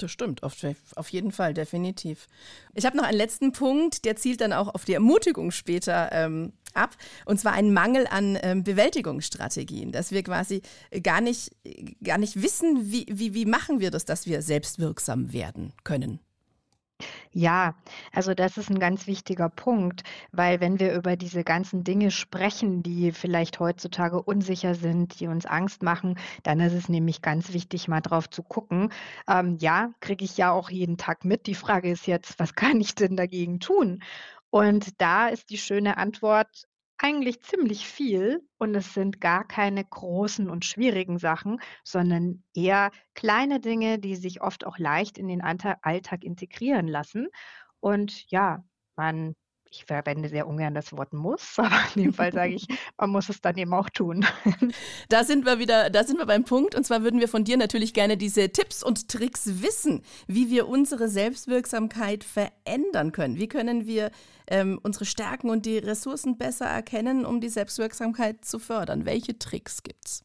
Das 0.02 0.12
stimmt, 0.12 0.42
auf, 0.44 0.56
auf 0.96 1.10
jeden 1.10 1.32
Fall, 1.32 1.54
definitiv. 1.54 2.28
Ich 2.74 2.86
habe 2.86 2.98
noch 2.98 3.04
einen 3.04 3.18
letzten 3.18 3.52
Punkt, 3.52 4.04
der 4.04 4.16
zielt 4.16 4.42
dann 4.42 4.54
auch 4.54 4.74
auf 4.74 4.84
die 4.84 4.94
Ermutigung 4.94 5.52
später 5.52 6.10
ähm, 6.12 6.54
ab, 6.74 6.96
und 7.26 7.40
zwar 7.40 7.54
einen 7.54 7.74
Mangel 7.74 8.08
an 8.08 8.38
ähm, 8.42 8.64
Bewältigungsstrategien, 8.64 9.92
dass 9.92 10.12
wir 10.12 10.24
quasi 10.24 10.62
gar 11.04 11.22
nicht, 11.22 11.52
gar 12.04 12.18
nicht 12.18 12.42
wissen, 12.42 12.92
wie, 12.92 13.06
wie, 13.10 13.34
wie 13.34 13.46
machen 13.46 13.80
wir 13.80 13.92
das, 13.92 14.06
dass 14.06 14.26
wir 14.26 14.42
selbstwirksam 14.42 15.34
werden 15.34 15.74
können. 15.84 16.20
Ja, 17.32 17.76
also 18.14 18.34
das 18.34 18.58
ist 18.58 18.70
ein 18.70 18.80
ganz 18.80 19.08
wichtiger 19.08 19.50
Punkt, 19.50 20.04
weil 20.32 20.60
wenn 20.60 20.80
wir 20.80 20.94
über 20.94 21.16
diese 21.16 21.44
ganzen 21.44 21.84
Dinge 21.84 22.12
sprechen, 22.12 22.84
die 22.84 23.12
vielleicht 23.12 23.60
heutzutage 23.60 24.22
unsicher 24.22 24.76
sind, 24.76 25.20
die 25.20 25.28
uns 25.28 25.46
Angst 25.46 25.84
machen, 25.84 26.18
dann 26.44 26.60
ist 26.60 26.74
es 26.74 26.90
nämlich 26.90 27.22
ganz 27.22 27.54
wichtig, 27.54 27.88
mal 27.88 28.02
drauf 28.02 28.30
zu 28.30 28.44
gucken. 28.44 28.92
Ähm, 29.28 29.58
ja, 29.60 29.92
kriege 30.00 30.26
ich 30.26 30.38
ja 30.38 30.52
auch 30.52 30.70
jeden 30.70 30.98
Tag 30.98 31.26
mit. 31.26 31.48
Die 31.48 31.56
Frage 31.56 31.90
ist 31.92 32.08
jetzt, 32.08 32.40
was 32.40 32.56
kann 32.56 32.80
ich 32.82 32.96
denn 32.96 33.16
dagegen 33.16 33.60
tun? 33.60 34.02
Und 34.50 35.00
da 35.02 35.28
ist 35.30 35.50
die 35.50 35.58
schöne 35.58 35.98
Antwort, 35.98 36.68
eigentlich 37.02 37.42
ziemlich 37.42 37.88
viel 37.88 38.48
und 38.58 38.76
es 38.76 38.94
sind 38.94 39.20
gar 39.22 39.48
keine 39.48 39.84
großen 39.84 40.50
und 40.50 40.66
schwierigen 40.66 41.18
Sachen, 41.18 41.60
sondern 41.84 42.44
eher 42.54 42.92
kleine 43.16 43.60
Dinge, 43.60 43.98
die 44.00 44.16
sich 44.16 44.42
oft 44.42 44.66
auch 44.66 44.78
leicht 44.78 45.18
in 45.18 45.28
den 45.28 45.42
Alltag 45.42 46.24
integrieren 46.24 46.88
lassen. 46.88 47.28
Und 47.80 48.30
ja, 48.30 48.64
man 48.96 49.36
ich 49.72 49.86
verwende 49.86 50.28
sehr 50.28 50.48
ungern 50.48 50.74
das 50.74 50.92
Wort 50.92 51.14
muss, 51.14 51.54
aber 51.58 51.82
in 51.96 52.04
dem 52.04 52.14
Fall 52.14 52.34
sage 52.34 52.54
ich, 52.54 52.68
man 52.98 53.10
muss 53.10 53.30
es 53.30 53.42
dann 53.42 53.58
eben 53.58 53.74
auch 53.74 53.90
tun. 53.90 54.26
Da 55.10 55.24
sind 55.24 55.46
wir 55.46 55.60
wieder, 55.60 55.90
da 55.90 56.04
sind 56.04 56.18
wir 56.18 56.26
beim 56.26 56.44
Punkt. 56.44 56.76
Und 56.76 56.86
zwar 56.86 57.04
würden 57.04 57.20
wir 57.20 57.28
von 57.28 57.44
dir 57.44 57.58
natürlich 57.58 57.94
gerne 57.94 58.18
diese 58.18 58.50
Tipps 58.50 58.84
und 58.84 59.08
Tricks 59.08 59.62
wissen, 59.62 60.04
wie 60.28 60.50
wir 60.50 60.68
unsere 60.68 61.08
Selbstwirksamkeit 61.08 62.24
verändern 62.24 63.12
können. 63.12 63.38
Wie 63.38 63.48
können 63.48 63.86
wir 63.86 64.12
ähm, 64.48 64.80
unsere 64.84 65.06
Stärken 65.06 65.50
und 65.50 65.66
die 65.66 65.78
Ressourcen 65.78 66.38
besser 66.38 66.66
erkennen, 66.66 67.26
um 67.26 67.42
die 67.42 67.50
Selbstwirksamkeit 67.50 68.44
zu 68.46 68.60
fördern? 68.60 69.06
Welche 69.06 69.38
Tricks 69.40 69.84
gibt's? 69.84 70.24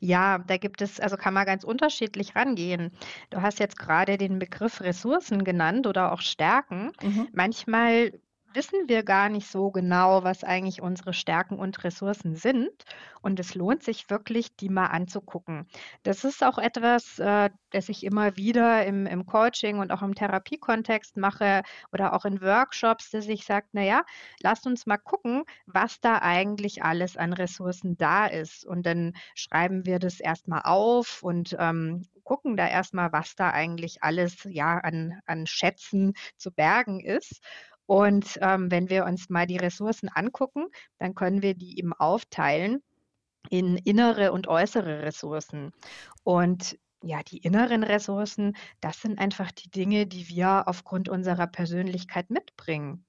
Ja, 0.00 0.38
da 0.38 0.56
gibt 0.56 0.80
es, 0.82 1.00
also 1.00 1.16
kann 1.16 1.34
man 1.34 1.46
ganz 1.46 1.64
unterschiedlich 1.64 2.34
rangehen. 2.34 2.90
Du 3.30 3.42
hast 3.42 3.58
jetzt 3.58 3.78
gerade 3.78 4.16
den 4.16 4.38
Begriff 4.38 4.80
Ressourcen 4.80 5.44
genannt 5.44 5.86
oder 5.86 6.12
auch 6.12 6.20
Stärken. 6.20 6.92
Mhm. 7.02 7.28
Manchmal 7.32 8.12
wissen 8.52 8.88
wir 8.88 9.02
gar 9.02 9.28
nicht 9.28 9.48
so 9.48 9.70
genau, 9.70 10.24
was 10.24 10.44
eigentlich 10.44 10.82
unsere 10.82 11.12
Stärken 11.12 11.58
und 11.58 11.84
Ressourcen 11.84 12.34
sind. 12.34 12.84
Und 13.22 13.38
es 13.38 13.54
lohnt 13.54 13.82
sich 13.82 14.10
wirklich, 14.10 14.56
die 14.56 14.68
mal 14.68 14.86
anzugucken. 14.86 15.68
Das 16.02 16.24
ist 16.24 16.42
auch 16.42 16.58
etwas, 16.58 17.18
äh, 17.18 17.50
das 17.70 17.88
ich 17.88 18.04
immer 18.04 18.36
wieder 18.36 18.84
im, 18.86 19.06
im 19.06 19.26
Coaching 19.26 19.78
und 19.78 19.92
auch 19.92 20.02
im 20.02 20.14
Therapiekontext 20.14 21.16
mache 21.16 21.62
oder 21.92 22.14
auch 22.14 22.24
in 22.24 22.40
Workshops, 22.40 23.10
dass 23.10 23.28
ich 23.28 23.44
sage, 23.44 23.66
naja, 23.72 24.02
lasst 24.42 24.66
uns 24.66 24.86
mal 24.86 24.98
gucken, 24.98 25.44
was 25.66 26.00
da 26.00 26.18
eigentlich 26.20 26.82
alles 26.82 27.16
an 27.16 27.32
Ressourcen 27.32 27.96
da 27.96 28.26
ist. 28.26 28.64
Und 28.64 28.86
dann 28.86 29.14
schreiben 29.34 29.86
wir 29.86 29.98
das 29.98 30.20
erstmal 30.20 30.62
auf 30.64 31.22
und 31.22 31.56
ähm, 31.58 32.06
gucken 32.24 32.56
da 32.56 32.68
erstmal, 32.68 33.12
was 33.12 33.34
da 33.34 33.50
eigentlich 33.50 34.04
alles 34.04 34.46
ja 34.48 34.78
an, 34.78 35.20
an 35.26 35.46
Schätzen 35.46 36.14
zu 36.36 36.52
bergen 36.52 37.00
ist. 37.00 37.42
Und 37.90 38.38
ähm, 38.40 38.70
wenn 38.70 38.88
wir 38.88 39.04
uns 39.04 39.30
mal 39.30 39.48
die 39.48 39.56
Ressourcen 39.56 40.08
angucken, 40.14 40.66
dann 41.00 41.16
können 41.16 41.42
wir 41.42 41.54
die 41.54 41.76
eben 41.76 41.92
aufteilen 41.92 42.84
in 43.48 43.76
innere 43.78 44.30
und 44.30 44.46
äußere 44.46 45.02
Ressourcen. 45.02 45.72
Und 46.22 46.78
ja, 47.02 47.24
die 47.24 47.38
inneren 47.38 47.82
Ressourcen, 47.82 48.56
das 48.80 49.02
sind 49.02 49.18
einfach 49.18 49.50
die 49.50 49.72
Dinge, 49.72 50.06
die 50.06 50.28
wir 50.28 50.68
aufgrund 50.68 51.08
unserer 51.08 51.48
Persönlichkeit 51.48 52.30
mitbringen. 52.30 53.04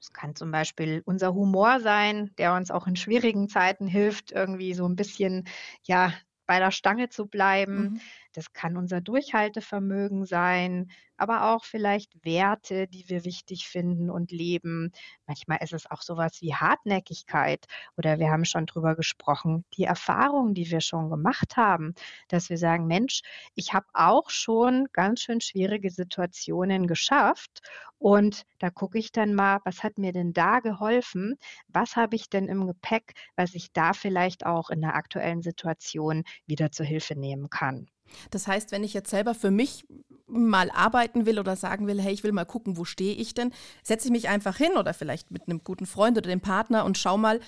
Das 0.00 0.12
kann 0.12 0.34
zum 0.34 0.50
Beispiel 0.50 1.02
unser 1.04 1.32
Humor 1.32 1.78
sein, 1.78 2.32
der 2.36 2.54
uns 2.54 2.72
auch 2.72 2.88
in 2.88 2.96
schwierigen 2.96 3.48
Zeiten 3.48 3.86
hilft, 3.86 4.32
irgendwie 4.32 4.74
so 4.74 4.88
ein 4.88 4.96
bisschen, 4.96 5.46
ja, 5.84 6.12
bei 6.46 6.58
der 6.58 6.72
Stange 6.72 7.10
zu 7.10 7.26
bleiben. 7.26 7.76
Mhm. 7.76 8.00
Das 8.36 8.52
kann 8.52 8.76
unser 8.76 9.00
Durchhaltevermögen 9.00 10.26
sein, 10.26 10.90
aber 11.16 11.54
auch 11.54 11.64
vielleicht 11.64 12.22
Werte, 12.22 12.86
die 12.86 13.08
wir 13.08 13.24
wichtig 13.24 13.66
finden 13.66 14.10
und 14.10 14.30
leben. 14.30 14.92
Manchmal 15.26 15.58
ist 15.62 15.72
es 15.72 15.90
auch 15.90 16.02
sowas 16.02 16.42
wie 16.42 16.54
Hartnäckigkeit 16.54 17.64
oder 17.96 18.18
wir 18.18 18.30
haben 18.30 18.44
schon 18.44 18.66
drüber 18.66 18.94
gesprochen, 18.94 19.64
die 19.78 19.84
Erfahrungen, 19.84 20.52
die 20.52 20.70
wir 20.70 20.82
schon 20.82 21.08
gemacht 21.08 21.56
haben, 21.56 21.94
dass 22.28 22.50
wir 22.50 22.58
sagen, 22.58 22.86
Mensch, 22.86 23.22
ich 23.54 23.72
habe 23.72 23.86
auch 23.94 24.28
schon 24.28 24.86
ganz 24.92 25.20
schön 25.20 25.40
schwierige 25.40 25.90
Situationen 25.90 26.86
geschafft 26.86 27.62
und 27.96 28.42
da 28.58 28.68
gucke 28.68 28.98
ich 28.98 29.12
dann 29.12 29.34
mal, 29.34 29.60
was 29.64 29.82
hat 29.82 29.96
mir 29.96 30.12
denn 30.12 30.34
da 30.34 30.60
geholfen? 30.60 31.36
Was 31.68 31.96
habe 31.96 32.16
ich 32.16 32.28
denn 32.28 32.48
im 32.48 32.66
Gepäck, 32.66 33.14
was 33.34 33.54
ich 33.54 33.72
da 33.72 33.94
vielleicht 33.94 34.44
auch 34.44 34.68
in 34.68 34.82
der 34.82 34.94
aktuellen 34.94 35.40
Situation 35.40 36.24
wieder 36.46 36.70
zur 36.70 36.84
Hilfe 36.84 37.14
nehmen 37.18 37.48
kann? 37.48 37.88
Das 38.30 38.46
heißt, 38.46 38.72
wenn 38.72 38.84
ich 38.84 38.94
jetzt 38.94 39.10
selber 39.10 39.34
für 39.34 39.50
mich 39.50 39.86
mal 40.26 40.70
arbeiten 40.70 41.26
will 41.26 41.38
oder 41.38 41.56
sagen 41.56 41.86
will, 41.86 42.00
hey, 42.00 42.12
ich 42.12 42.24
will 42.24 42.32
mal 42.32 42.44
gucken, 42.44 42.76
wo 42.76 42.84
stehe 42.84 43.14
ich 43.14 43.34
denn, 43.34 43.52
setze 43.82 44.08
ich 44.08 44.12
mich 44.12 44.28
einfach 44.28 44.56
hin 44.56 44.72
oder 44.76 44.92
vielleicht 44.94 45.30
mit 45.30 45.48
einem 45.48 45.62
guten 45.62 45.86
Freund 45.86 46.18
oder 46.18 46.28
dem 46.28 46.40
Partner 46.40 46.84
und 46.84 46.98
schau 46.98 47.16
mal, 47.16 47.40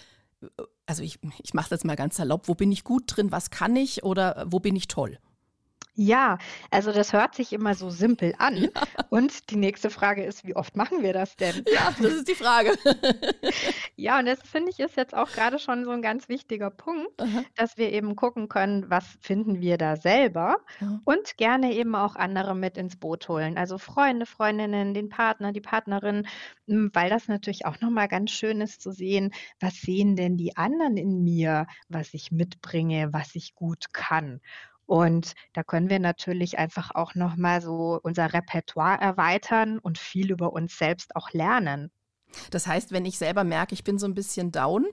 also 0.87 1.03
ich, 1.03 1.18
ich 1.42 1.55
mache 1.55 1.71
das 1.71 1.85
mal 1.85 1.97
ganz 1.97 2.16
salopp, 2.16 2.49
wo 2.49 2.55
bin 2.55 2.71
ich 2.71 2.85
gut 2.85 3.05
drin, 3.07 3.33
was 3.33 3.51
kann 3.51 3.75
ich 3.77 4.05
oder 4.05 4.47
wo 4.49 4.61
bin 4.61 4.77
ich 4.77 4.88
toll? 4.88 5.18
Ja, 6.01 6.39
also 6.71 6.93
das 6.93 7.13
hört 7.13 7.35
sich 7.35 7.53
immer 7.53 7.75
so 7.75 7.91
simpel 7.91 8.33
an. 8.39 8.57
Ja. 8.57 8.69
Und 9.11 9.51
die 9.51 9.57
nächste 9.57 9.91
Frage 9.91 10.23
ist, 10.23 10.47
wie 10.47 10.55
oft 10.55 10.77
machen 10.77 11.03
wir 11.03 11.13
das 11.13 11.35
denn? 11.35 11.65
Ja, 11.67 11.93
das 12.01 12.13
ist 12.13 12.29
die 12.29 12.37
Frage. 12.37 12.79
ja, 13.97 14.21
und 14.21 14.27
das 14.27 14.41
finde 14.43 14.71
ich 14.71 14.79
ist 14.79 14.97
jetzt 14.97 15.13
auch 15.13 15.29
gerade 15.29 15.59
schon 15.59 15.85
so 15.85 15.91
ein 15.91 16.01
ganz 16.01 16.29
wichtiger 16.29 16.71
Punkt, 16.71 17.21
Aha. 17.21 17.43
dass 17.57 17.79
wir 17.79 17.93
eben 17.93 18.15
gucken 18.15 18.49
können, 18.49 18.89
was 18.89 19.19
finden 19.21 19.61
wir 19.61 19.77
da 19.77 19.97
selber 19.97 20.59
ja. 20.81 21.01
und 21.05 21.37
gerne 21.37 21.73
eben 21.73 21.97
auch 21.97 22.15
andere 22.15 22.55
mit 22.55 22.79
ins 22.79 22.95
Boot 22.95 23.29
holen. 23.29 23.59
Also 23.59 23.77
Freunde, 23.77 24.25
Freundinnen, 24.25 24.95
den 24.95 25.09
Partner, 25.09 25.51
die 25.51 25.61
Partnerin, 25.61 26.29
hm, 26.69 26.91
weil 26.93 27.11
das 27.11 27.27
natürlich 27.27 27.67
auch 27.67 27.81
nochmal 27.81 28.07
ganz 28.07 28.31
schön 28.31 28.61
ist 28.61 28.83
zu 28.83 28.93
sehen, 28.93 29.33
was 29.59 29.75
sehen 29.81 30.15
denn 30.15 30.37
die 30.37 30.57
anderen 30.57 30.97
in 30.97 31.25
mir, 31.25 31.67
was 31.89 32.15
ich 32.15 32.31
mitbringe, 32.31 33.13
was 33.13 33.35
ich 33.35 33.57
gut 33.57 33.93
kann. 33.93 34.41
Und 34.88 35.35
da 35.53 35.62
können 35.62 35.90
wir 35.90 35.98
natürlich 35.98 36.59
einfach 36.59 36.94
auch 36.94 37.14
noch 37.14 37.37
mal 37.37 37.61
so 37.61 38.01
unser 38.03 38.33
Repertoire 38.33 38.98
erweitern 38.98 39.79
und 39.79 39.98
viel 39.98 40.31
über 40.31 40.55
uns 40.55 40.79
selbst 40.79 41.14
auch 41.14 41.31
lernen. 41.33 41.90
Das 42.51 42.66
heißt, 42.66 42.90
wenn 42.90 43.05
ich 43.05 43.18
selber 43.18 43.44
merke, 43.44 43.74
ich 43.74 43.85
bin 43.85 43.98
so 43.98 44.07
ein 44.07 44.14
bisschen 44.14 44.51
down 44.51 44.87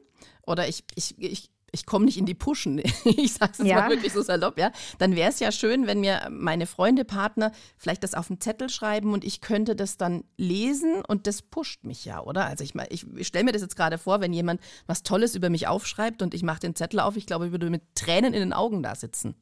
oder 0.46 0.68
ich, 0.68 0.84
ich, 0.96 1.18
ich, 1.18 1.50
ich 1.72 1.86
komme 1.86 2.04
nicht 2.04 2.18
in 2.18 2.26
die 2.26 2.34
Pushen, 2.34 2.80
ich 3.06 3.34
sage 3.36 3.54
es 3.54 3.60
jetzt 3.60 3.68
ja. 3.68 3.80
mal 3.80 3.90
wirklich 3.90 4.12
so 4.12 4.22
salopp, 4.22 4.58
ja, 4.58 4.74
dann 4.98 5.16
wäre 5.16 5.30
es 5.30 5.40
ja 5.40 5.50
schön, 5.54 5.88
wenn 5.88 6.02
mir 6.02 6.28
meine 6.30 6.66
Freunde, 6.68 7.06
Partner 7.06 7.54
vielleicht 7.78 8.04
das 8.04 8.16
auf 8.16 8.30
einen 8.30 8.42
Zettel 8.42 8.70
schreiben 8.70 9.14
und 9.14 9.24
ich 9.24 9.40
könnte 9.40 9.78
das 9.78 9.96
dann 9.96 10.26
lesen 10.36 11.06
und 11.08 11.26
das 11.26 11.42
pusht 11.42 11.86
mich 11.86 12.04
ja, 12.04 12.20
oder? 12.20 12.48
Also 12.48 12.66
ich, 12.66 12.74
ich, 12.90 13.06
ich 13.16 13.28
stelle 13.28 13.46
mir 13.46 13.54
das 13.54 13.62
jetzt 13.62 13.78
gerade 13.78 13.98
vor, 13.98 14.20
wenn 14.20 14.34
jemand 14.34 14.60
was 14.88 15.04
Tolles 15.04 15.36
über 15.36 15.50
mich 15.50 15.68
aufschreibt 15.68 16.22
und 16.22 16.34
ich 16.34 16.44
mache 16.44 16.60
den 16.60 16.76
Zettel 16.76 17.00
auf, 17.00 17.16
ich 17.16 17.28
glaube, 17.28 17.46
ich 17.46 17.52
würde 17.54 17.70
mit 17.70 17.96
Tränen 17.96 18.34
in 18.34 18.42
den 18.42 18.52
Augen 18.52 18.84
da 18.84 18.94
sitzen. 18.94 19.36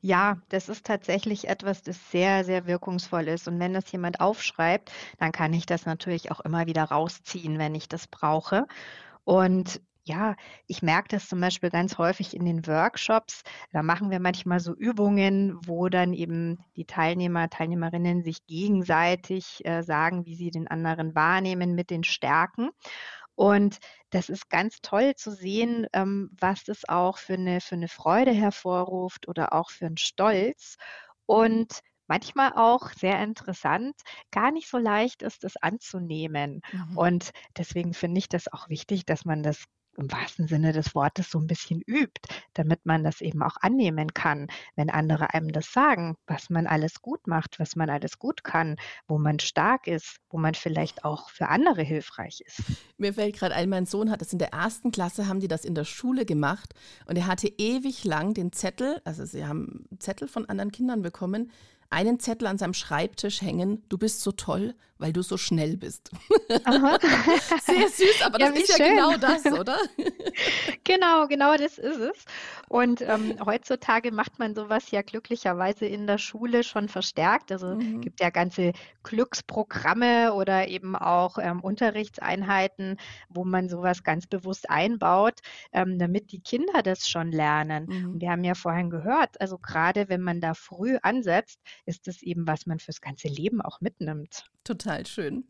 Ja, 0.00 0.38
das 0.48 0.68
ist 0.68 0.86
tatsächlich 0.86 1.48
etwas, 1.48 1.82
das 1.82 2.10
sehr, 2.10 2.44
sehr 2.44 2.66
wirkungsvoll 2.66 3.28
ist. 3.28 3.48
Und 3.48 3.58
wenn 3.60 3.72
das 3.74 3.90
jemand 3.92 4.20
aufschreibt, 4.20 4.92
dann 5.18 5.32
kann 5.32 5.52
ich 5.52 5.66
das 5.66 5.86
natürlich 5.86 6.30
auch 6.30 6.40
immer 6.40 6.66
wieder 6.66 6.84
rausziehen, 6.84 7.58
wenn 7.58 7.74
ich 7.74 7.88
das 7.88 8.06
brauche. 8.06 8.66
Und 9.24 9.80
ja, 10.06 10.36
ich 10.66 10.82
merke 10.82 11.08
das 11.08 11.28
zum 11.28 11.40
Beispiel 11.40 11.70
ganz 11.70 11.96
häufig 11.96 12.34
in 12.36 12.44
den 12.44 12.66
Workshops. 12.66 13.42
Da 13.72 13.82
machen 13.82 14.10
wir 14.10 14.20
manchmal 14.20 14.60
so 14.60 14.74
Übungen, 14.74 15.56
wo 15.66 15.88
dann 15.88 16.12
eben 16.12 16.58
die 16.76 16.84
Teilnehmer, 16.84 17.48
Teilnehmerinnen 17.48 18.22
sich 18.22 18.46
gegenseitig 18.46 19.64
äh, 19.64 19.82
sagen, 19.82 20.26
wie 20.26 20.34
sie 20.34 20.50
den 20.50 20.68
anderen 20.68 21.14
wahrnehmen 21.14 21.74
mit 21.74 21.88
den 21.88 22.04
Stärken. 22.04 22.68
Und 23.36 23.78
das 24.10 24.28
ist 24.28 24.48
ganz 24.50 24.80
toll 24.82 25.14
zu 25.16 25.30
sehen, 25.32 25.86
ähm, 25.92 26.30
was 26.40 26.64
das 26.64 26.88
auch 26.88 27.18
für 27.18 27.34
eine 27.34 27.60
für 27.60 27.76
'ne 27.76 27.88
Freude 27.88 28.32
hervorruft 28.32 29.28
oder 29.28 29.52
auch 29.52 29.70
für 29.70 29.86
einen 29.86 29.96
Stolz. 29.98 30.76
Und 31.26 31.80
manchmal 32.06 32.52
auch 32.54 32.90
sehr 32.92 33.20
interessant, 33.22 33.94
gar 34.30 34.50
nicht 34.52 34.68
so 34.68 34.78
leicht 34.78 35.22
ist, 35.22 35.42
das 35.44 35.56
anzunehmen. 35.56 36.60
Mhm. 36.72 36.94
Und 36.94 37.30
deswegen 37.56 37.94
finde 37.94 38.18
ich 38.18 38.28
das 38.28 38.52
auch 38.52 38.68
wichtig, 38.68 39.04
dass 39.06 39.24
man 39.24 39.42
das 39.42 39.64
im 39.96 40.10
wahrsten 40.10 40.48
Sinne 40.48 40.72
des 40.72 40.94
Wortes 40.94 41.30
so 41.30 41.38
ein 41.38 41.46
bisschen 41.46 41.80
übt, 41.82 42.20
damit 42.54 42.84
man 42.86 43.04
das 43.04 43.20
eben 43.20 43.42
auch 43.42 43.56
annehmen 43.60 44.12
kann, 44.14 44.48
wenn 44.76 44.90
andere 44.90 45.34
einem 45.34 45.52
das 45.52 45.72
sagen, 45.72 46.16
was 46.26 46.50
man 46.50 46.66
alles 46.66 47.02
gut 47.02 47.26
macht, 47.26 47.58
was 47.58 47.76
man 47.76 47.90
alles 47.90 48.18
gut 48.18 48.44
kann, 48.44 48.76
wo 49.06 49.18
man 49.18 49.38
stark 49.38 49.86
ist, 49.86 50.18
wo 50.30 50.38
man 50.38 50.54
vielleicht 50.54 51.04
auch 51.04 51.30
für 51.30 51.48
andere 51.48 51.82
hilfreich 51.82 52.40
ist. 52.40 52.62
Mir 52.98 53.14
fällt 53.14 53.36
gerade 53.36 53.54
ein, 53.54 53.68
mein 53.68 53.86
Sohn 53.86 54.10
hat 54.10 54.20
das 54.20 54.32
in 54.32 54.38
der 54.38 54.52
ersten 54.52 54.90
Klasse, 54.90 55.28
haben 55.28 55.40
die 55.40 55.48
das 55.48 55.64
in 55.64 55.74
der 55.74 55.84
Schule 55.84 56.24
gemacht 56.24 56.74
und 57.06 57.16
er 57.16 57.26
hatte 57.26 57.48
ewig 57.48 58.04
lang 58.04 58.34
den 58.34 58.52
Zettel, 58.52 59.00
also 59.04 59.24
sie 59.24 59.46
haben 59.46 59.86
Zettel 59.98 60.28
von 60.28 60.48
anderen 60.48 60.72
Kindern 60.72 61.02
bekommen, 61.02 61.50
einen 61.90 62.18
Zettel 62.18 62.48
an 62.48 62.58
seinem 62.58 62.74
Schreibtisch 62.74 63.40
hängen, 63.40 63.84
du 63.88 63.98
bist 63.98 64.20
so 64.20 64.32
toll, 64.32 64.74
weil 65.04 65.12
du 65.12 65.20
so 65.22 65.36
schnell 65.36 65.76
bist. 65.76 66.10
Sehr 67.60 67.88
süß, 67.90 68.22
aber 68.22 68.38
das 68.38 68.48
Ja, 68.54 68.54
ist 68.54 68.68
ja 68.70 68.76
schön. 68.78 68.96
genau 68.96 69.16
das, 69.18 69.44
oder? 69.52 69.76
Genau, 70.84 71.26
genau 71.28 71.58
das 71.58 71.76
ist 71.76 71.98
es. 71.98 72.24
Und, 72.70 73.02
ähm, 73.02 73.36
heutzutage 73.44 74.12
macht 74.12 74.38
man 74.38 74.54
sowas 74.54 74.90
ja 74.92 75.02
glücklicherweise 75.02 75.84
in 75.84 76.06
der 76.06 76.16
Schule 76.16 76.64
schon 76.64 76.88
verstärkt. 76.88 77.52
Also, 77.52 77.74
Mhm. 77.74 78.00
gibt 78.00 78.20
ja 78.20 78.30
ganze 78.30 78.72
Glücksprogramme 79.02 80.32
oder 80.32 80.68
eben 80.68 80.96
auch, 80.96 81.36
ähm, 81.36 81.60
Unterrichtseinheiten, 81.60 82.96
wo 83.28 83.44
man 83.44 83.68
sowas 83.68 84.04
ganz 84.04 84.26
bewusst 84.26 84.70
einbaut, 84.70 85.40
ähm, 85.72 85.98
damit 85.98 86.32
die 86.32 86.40
Kinder 86.40 86.82
das 86.82 87.10
schon 87.10 87.30
lernen. 87.30 87.86
Mhm. 87.90 88.10
Und 88.14 88.20
wir 88.22 88.30
haben 88.30 88.44
ja 88.44 88.54
vorhin 88.54 88.88
gehört, 88.88 89.38
also, 89.38 89.58
grade 89.58 90.08
wenn 90.08 90.22
man 90.22 90.40
da 90.40 90.54
früh 90.54 90.96
ansetzt, 91.02 91.60
ist 91.84 92.08
es 92.08 92.22
eben, 92.22 92.46
was 92.46 92.64
man 92.64 92.78
fürs 92.78 93.02
ganze 93.02 93.28
Leben 93.28 93.60
auch 93.60 93.82
mitnimmt. 93.82 94.46
Total 94.64 95.06
schön. 95.06 95.44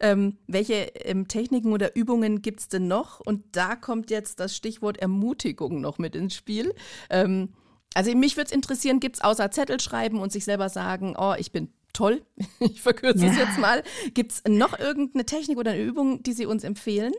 Ähm, 0.00 0.38
welche 0.46 0.74
ähm, 1.04 1.28
Techniken 1.28 1.72
oder 1.72 1.94
Übungen 1.96 2.40
gibt 2.42 2.60
es 2.60 2.68
denn 2.68 2.88
noch? 2.88 3.20
Und 3.20 3.44
da 3.52 3.76
kommt 3.76 4.10
jetzt 4.10 4.40
das 4.40 4.56
Stichwort 4.56 4.98
Ermutigung 4.98 5.80
noch 5.80 5.98
mit 5.98 6.14
ins 6.16 6.34
Spiel. 6.34 6.74
Ähm, 7.10 7.50
also 7.94 8.14
mich 8.14 8.36
würde 8.36 8.46
es 8.46 8.52
interessieren, 8.52 9.00
gibt 9.00 9.16
es 9.16 9.22
außer 9.22 9.50
Zettel 9.50 9.80
schreiben 9.80 10.20
und 10.20 10.32
sich 10.32 10.44
selber 10.44 10.68
sagen, 10.68 11.14
oh, 11.18 11.34
ich 11.36 11.52
bin 11.52 11.72
toll, 11.92 12.22
ich 12.60 12.80
verkürze 12.80 13.26
es 13.26 13.36
Ja. 13.36 13.44
jetzt 13.44 13.58
mal, 13.58 13.82
gibt 14.14 14.32
es 14.32 14.42
noch 14.48 14.78
irgendeine 14.78 15.26
Technik 15.26 15.58
oder 15.58 15.72
eine 15.72 15.82
Übung, 15.82 16.22
die 16.22 16.32
Sie 16.32 16.46
uns 16.46 16.64
empfehlen? 16.64 17.12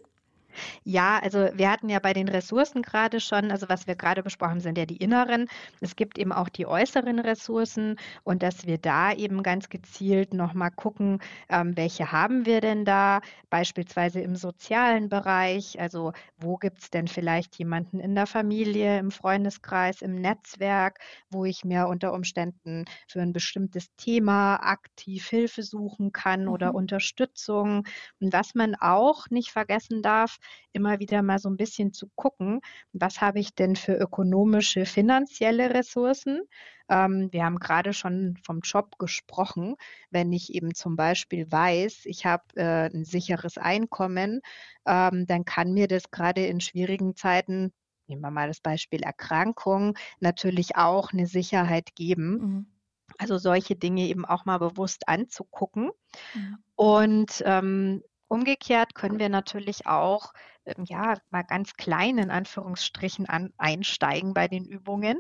Ja, 0.83 1.19
also 1.21 1.49
wir 1.53 1.69
hatten 1.71 1.89
ja 1.89 1.99
bei 1.99 2.13
den 2.13 2.27
Ressourcen 2.27 2.81
gerade 2.81 3.19
schon, 3.19 3.51
also 3.51 3.69
was 3.69 3.87
wir 3.87 3.95
gerade 3.95 4.23
besprochen 4.23 4.51
haben, 4.51 4.59
sind 4.59 4.77
ja 4.77 4.85
die 4.85 4.97
inneren. 4.97 5.47
Es 5.79 5.95
gibt 5.95 6.17
eben 6.17 6.31
auch 6.31 6.49
die 6.49 6.65
äußeren 6.65 7.19
Ressourcen 7.19 7.95
und 8.23 8.43
dass 8.43 8.65
wir 8.65 8.77
da 8.77 9.13
eben 9.13 9.43
ganz 9.43 9.69
gezielt 9.69 10.33
noch 10.33 10.53
mal 10.53 10.69
gucken, 10.69 11.19
ähm, 11.49 11.75
welche 11.77 12.11
haben 12.11 12.45
wir 12.45 12.61
denn 12.61 12.85
da, 12.85 13.21
beispielsweise 13.49 14.21
im 14.21 14.35
sozialen 14.35 15.09
Bereich. 15.09 15.79
Also 15.79 16.11
wo 16.37 16.57
gibt's 16.57 16.89
denn 16.89 17.07
vielleicht 17.07 17.55
jemanden 17.57 17.99
in 17.99 18.15
der 18.15 18.27
Familie, 18.27 18.99
im 18.99 19.11
Freundeskreis, 19.11 20.01
im 20.01 20.15
Netzwerk, 20.15 20.99
wo 21.29 21.45
ich 21.45 21.63
mir 21.63 21.87
unter 21.87 22.13
Umständen 22.13 22.85
für 23.07 23.21
ein 23.21 23.33
bestimmtes 23.33 23.93
Thema 23.95 24.55
aktiv 24.57 25.27
Hilfe 25.27 25.63
suchen 25.63 26.11
kann 26.11 26.47
oder 26.47 26.69
Mhm. 26.69 26.75
Unterstützung. 26.75 27.83
Und 28.19 28.33
was 28.33 28.55
man 28.55 28.75
auch 28.75 29.29
nicht 29.29 29.51
vergessen 29.51 30.01
darf, 30.01 30.37
immer 30.73 30.99
wieder 30.99 31.21
mal 31.21 31.39
so 31.39 31.49
ein 31.49 31.57
bisschen 31.57 31.93
zu 31.93 32.07
gucken, 32.15 32.61
was 32.93 33.21
habe 33.21 33.39
ich 33.39 33.53
denn 33.55 33.75
für 33.75 33.93
ökonomische, 33.95 34.85
finanzielle 34.85 35.73
Ressourcen? 35.73 36.41
Ähm, 36.89 37.29
wir 37.31 37.45
haben 37.45 37.59
gerade 37.59 37.93
schon 37.93 38.37
vom 38.43 38.59
Job 38.61 38.97
gesprochen. 38.97 39.75
Wenn 40.09 40.31
ich 40.33 40.53
eben 40.53 40.73
zum 40.75 40.95
Beispiel 40.95 41.51
weiß, 41.51 42.01
ich 42.05 42.25
habe, 42.25 42.43
äh, 42.55 42.87
'n 42.93 43.05
sicheres 43.05 43.57
Einkommen, 43.57 44.41
ähm, 44.87 45.25
dann 45.27 45.45
kann 45.45 45.73
mir 45.73 45.87
das 45.87 46.11
gerade 46.11 46.45
in 46.45 46.61
schwierigen 46.61 47.15
Zeiten 47.15 47.73
nehmen 48.07 48.21
wir 48.23 48.31
mal 48.31 48.47
das 48.49 48.59
Beispiel 48.59 49.03
Erkrankung, 49.03 49.97
natürlich 50.19 50.75
auch 50.75 51.13
eine 51.13 51.27
Sicherheit 51.27 51.95
geben. 51.95 52.41
Mhm. 52.41 52.71
Also, 53.19 53.37
solche 53.37 53.75
Dinge 53.75 54.03
eben 54.07 54.25
auch 54.25 54.45
mal 54.45 54.57
bewusst 54.59 55.07
anzugucken. 55.07 55.91
Mhm. 56.33 56.61
Und, 56.75 57.43
ähm, 57.45 58.03
umgekehrt 58.31 58.95
können 58.95 59.19
wir 59.19 59.27
natürlich 59.27 59.87
auch, 59.87 60.33
ähm, 60.65 60.85
ja, 60.85 61.15
mal 61.31 61.43
ganz 61.43 61.75
klein 61.75 62.17
in 62.17 62.31
Anführungsstrichen 62.31 63.27
an 63.27 63.51
einsteigen 63.57 64.33
bei 64.33 64.47
den 64.47 64.65
Übungen, 64.65 65.19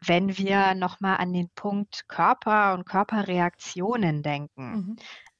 wenn 0.00 0.38
wir 0.38 0.74
noch 0.74 1.00
mal 1.00 1.16
an 1.16 1.34
den 1.34 1.50
Punkt 1.54 2.08
Körper 2.08 2.72
und 2.72 2.86
Körperreaktionen 2.86 4.22
denken. 4.22 4.70
Mhm. 4.70 4.96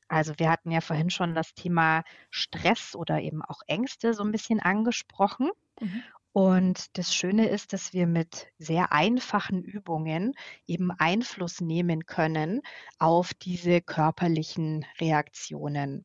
Also, 0.08 0.34
wir 0.38 0.50
hatten 0.50 0.70
ja 0.70 0.82
vorhin 0.82 1.10
schon 1.10 1.34
das 1.34 1.54
Thema 1.54 2.02
Stress 2.30 2.94
oder 2.94 3.20
eben 3.20 3.42
auch 3.42 3.60
Ängste 3.66 4.12
so 4.12 4.22
ein 4.22 4.32
bisschen 4.32 4.60
angesprochen. 4.60 5.50
Mhm. 5.80 6.02
Und 6.32 6.96
das 6.98 7.14
Schöne 7.14 7.48
ist, 7.48 7.72
dass 7.72 7.92
wir 7.92 8.06
mit 8.06 8.48
sehr 8.58 8.92
einfachen 8.92 9.62
Übungen 9.62 10.34
eben 10.66 10.90
Einfluss 10.92 11.60
nehmen 11.60 12.06
können 12.06 12.60
auf 12.98 13.34
diese 13.34 13.80
körperlichen 13.80 14.86
Reaktionen. 15.00 16.04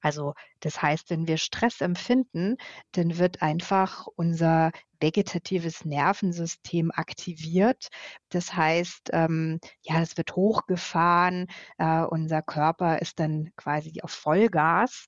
Also 0.00 0.34
das 0.60 0.80
heißt, 0.80 1.10
wenn 1.10 1.26
wir 1.26 1.38
Stress 1.38 1.80
empfinden, 1.80 2.56
dann 2.92 3.18
wird 3.18 3.42
einfach 3.42 4.06
unser 4.16 4.70
vegetatives 5.00 5.84
Nervensystem 5.84 6.90
aktiviert. 6.92 7.88
Das 8.30 8.54
heißt, 8.54 9.10
ähm, 9.12 9.60
ja, 9.82 10.00
es 10.00 10.16
wird 10.16 10.34
hochgefahren, 10.36 11.46
äh, 11.78 12.02
unser 12.02 12.42
Körper 12.42 13.00
ist 13.00 13.18
dann 13.20 13.50
quasi 13.56 14.00
auf 14.02 14.10
Vollgas. 14.12 15.06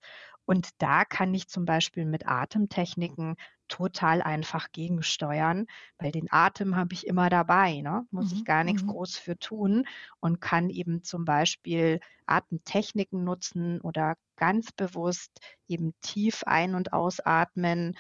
Und 0.51 0.71
da 0.83 1.05
kann 1.05 1.33
ich 1.33 1.49
zum 1.49 1.65
Beispiel 1.65 2.05
mit 2.05 2.27
Atemtechniken 2.27 3.37
total 3.69 4.21
einfach 4.21 4.73
gegensteuern, 4.73 5.67
weil 5.99 6.11
den 6.11 6.27
Atem 6.33 6.75
habe 6.75 6.93
ich 6.93 7.07
immer 7.07 7.31
dabei, 7.31 7.81
ne? 7.83 8.05
Muss 8.11 8.33
ich 8.33 8.43
Mhm. 8.43 8.45
gar 8.45 8.65
nichts 8.65 8.85
Mhm. 8.85 8.85
groß 8.85 9.17
für 9.17 9.39
tun 9.39 9.87
und 10.19 10.41
kann 10.41 10.69
eben 10.69 11.05
zum 11.05 11.25
Beispiel 11.25 12.01
Atemtechniken 12.27 13.23
nutzen 13.23 13.81
oder 13.81 14.17
ganz 14.37 14.73
bewusst 14.73 15.39
eben 15.69 15.95
tief 16.01 16.43
ein 16.47 16.75
und 16.75 16.93
ausatmen, 16.93 17.97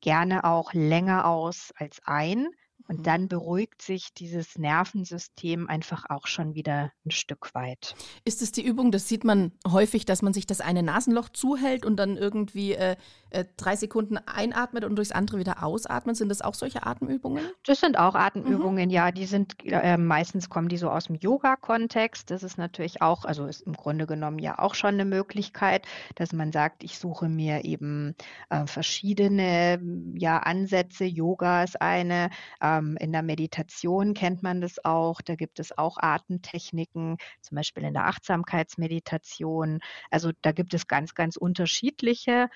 gerne 0.00 0.44
auch 0.44 0.72
länger 0.74 1.26
aus 1.26 1.72
als 1.76 2.00
ein. 2.04 2.48
Mhm. 2.78 2.96
Und 2.96 3.06
dann 3.06 3.28
beruhigt 3.28 3.82
sich 3.82 4.12
dieses 4.14 4.58
Nervensystem 4.58 5.68
einfach 5.68 6.04
auch 6.08 6.26
schon 6.26 6.54
wieder 6.54 6.92
ein 7.06 7.10
Stück 7.10 7.54
weit. 7.54 7.94
Ist 8.24 8.42
es 8.42 8.52
die 8.52 8.64
Übung, 8.64 8.90
das 8.90 9.08
sieht 9.08 9.24
man 9.24 9.52
häufig, 9.66 10.04
dass 10.04 10.22
man 10.22 10.32
sich 10.32 10.46
das 10.46 10.60
eine 10.60 10.82
Nasenloch 10.82 11.30
zuhält 11.30 11.86
und 11.86 11.96
dann 11.96 12.16
irgendwie 12.16 12.72
äh, 12.72 12.96
äh, 13.30 13.44
drei 13.56 13.76
Sekunden 13.76 14.18
einatmet 14.18 14.84
und 14.84 14.96
durchs 14.96 15.12
andere 15.12 15.38
wieder 15.38 15.62
ausatmet? 15.62 16.16
Sind 16.16 16.28
das 16.28 16.42
auch 16.42 16.54
solche 16.54 16.84
Atemübungen? 16.86 17.44
Das 17.64 17.80
sind 17.80 17.98
auch 17.98 18.14
Mhm. 18.18 18.20
Atemübungen, 18.20 18.90
ja, 18.90 19.10
die 19.12 19.26
sind 19.26 19.54
äh, 19.64 19.96
meistens 19.96 20.48
kommen 20.48 20.68
die 20.68 20.76
so 20.76 20.90
aus 20.90 21.06
dem 21.06 21.16
Yoga-Kontext. 21.16 22.30
Das 22.30 22.42
ist 22.42 22.58
natürlich 22.58 23.02
auch, 23.02 23.24
also 23.24 23.46
ist 23.46 23.62
im 23.62 23.74
Grunde 23.74 24.06
genommen 24.06 24.38
ja 24.38 24.58
auch 24.58 24.74
schon 24.74 24.94
eine 24.94 25.04
Möglichkeit, 25.04 25.86
dass 26.14 26.32
man 26.32 26.52
sagt, 26.52 26.82
ich 26.82 26.98
suche 26.98 27.28
mir 27.28 27.64
eben 27.64 28.14
äh, 28.50 28.66
verschiedene 28.66 29.80
ja, 30.14 30.38
Ansätze. 30.38 31.04
Yoga 31.04 31.62
ist 31.64 31.80
eine. 31.80 32.30
Ähm, 32.68 32.96
in 33.00 33.12
der 33.12 33.22
Meditation 33.22 34.14
kennt 34.14 34.42
man 34.42 34.60
das 34.60 34.84
auch. 34.84 35.20
Da 35.22 35.36
gibt 35.36 35.58
es 35.58 35.76
auch 35.76 35.96
Atemtechniken, 35.98 37.16
zum 37.40 37.56
Beispiel 37.56 37.84
in 37.84 37.94
der 37.94 38.06
Achtsamkeitsmeditation. 38.06 39.80
Also 40.10 40.32
da 40.42 40.52
gibt 40.52 40.74
es 40.74 40.86
ganz, 40.86 41.14
ganz 41.14 41.36
unterschiedliche. 41.36 42.48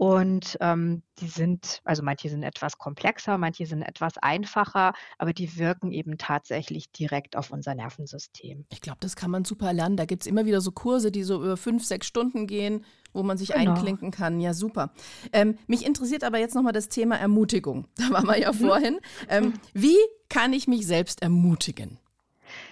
Und 0.00 0.56
ähm, 0.62 1.02
die 1.18 1.28
sind, 1.28 1.82
also 1.84 2.02
manche 2.02 2.30
sind 2.30 2.42
etwas 2.42 2.78
komplexer, 2.78 3.36
manche 3.36 3.66
sind 3.66 3.82
etwas 3.82 4.16
einfacher, 4.16 4.94
aber 5.18 5.34
die 5.34 5.58
wirken 5.58 5.92
eben 5.92 6.16
tatsächlich 6.16 6.90
direkt 6.90 7.36
auf 7.36 7.50
unser 7.50 7.74
Nervensystem. 7.74 8.64
Ich 8.72 8.80
glaube, 8.80 8.96
das 9.02 9.14
kann 9.14 9.30
man 9.30 9.44
super 9.44 9.74
lernen. 9.74 9.98
Da 9.98 10.06
gibt 10.06 10.22
es 10.22 10.26
immer 10.26 10.46
wieder 10.46 10.62
so 10.62 10.72
Kurse, 10.72 11.12
die 11.12 11.22
so 11.22 11.36
über 11.44 11.58
fünf, 11.58 11.84
sechs 11.84 12.06
Stunden 12.06 12.46
gehen, 12.46 12.86
wo 13.12 13.22
man 13.22 13.36
sich 13.36 13.50
Genau. 13.52 13.72
einklinken 13.72 14.10
kann. 14.10 14.40
Ja, 14.40 14.54
super. 14.54 14.90
Ähm, 15.34 15.58
mich 15.66 15.84
interessiert 15.84 16.24
aber 16.24 16.38
jetzt 16.38 16.54
nochmal 16.54 16.72
das 16.72 16.88
Thema 16.88 17.16
Ermutigung. 17.18 17.86
Da 17.98 18.10
waren 18.10 18.26
wir 18.26 18.38
ja 18.40 18.52
Mhm. 18.52 18.56
vorhin. 18.56 19.00
Ähm, 19.28 19.52
wie 19.74 19.98
kann 20.30 20.54
ich 20.54 20.66
mich 20.66 20.86
selbst 20.86 21.20
ermutigen? 21.20 21.98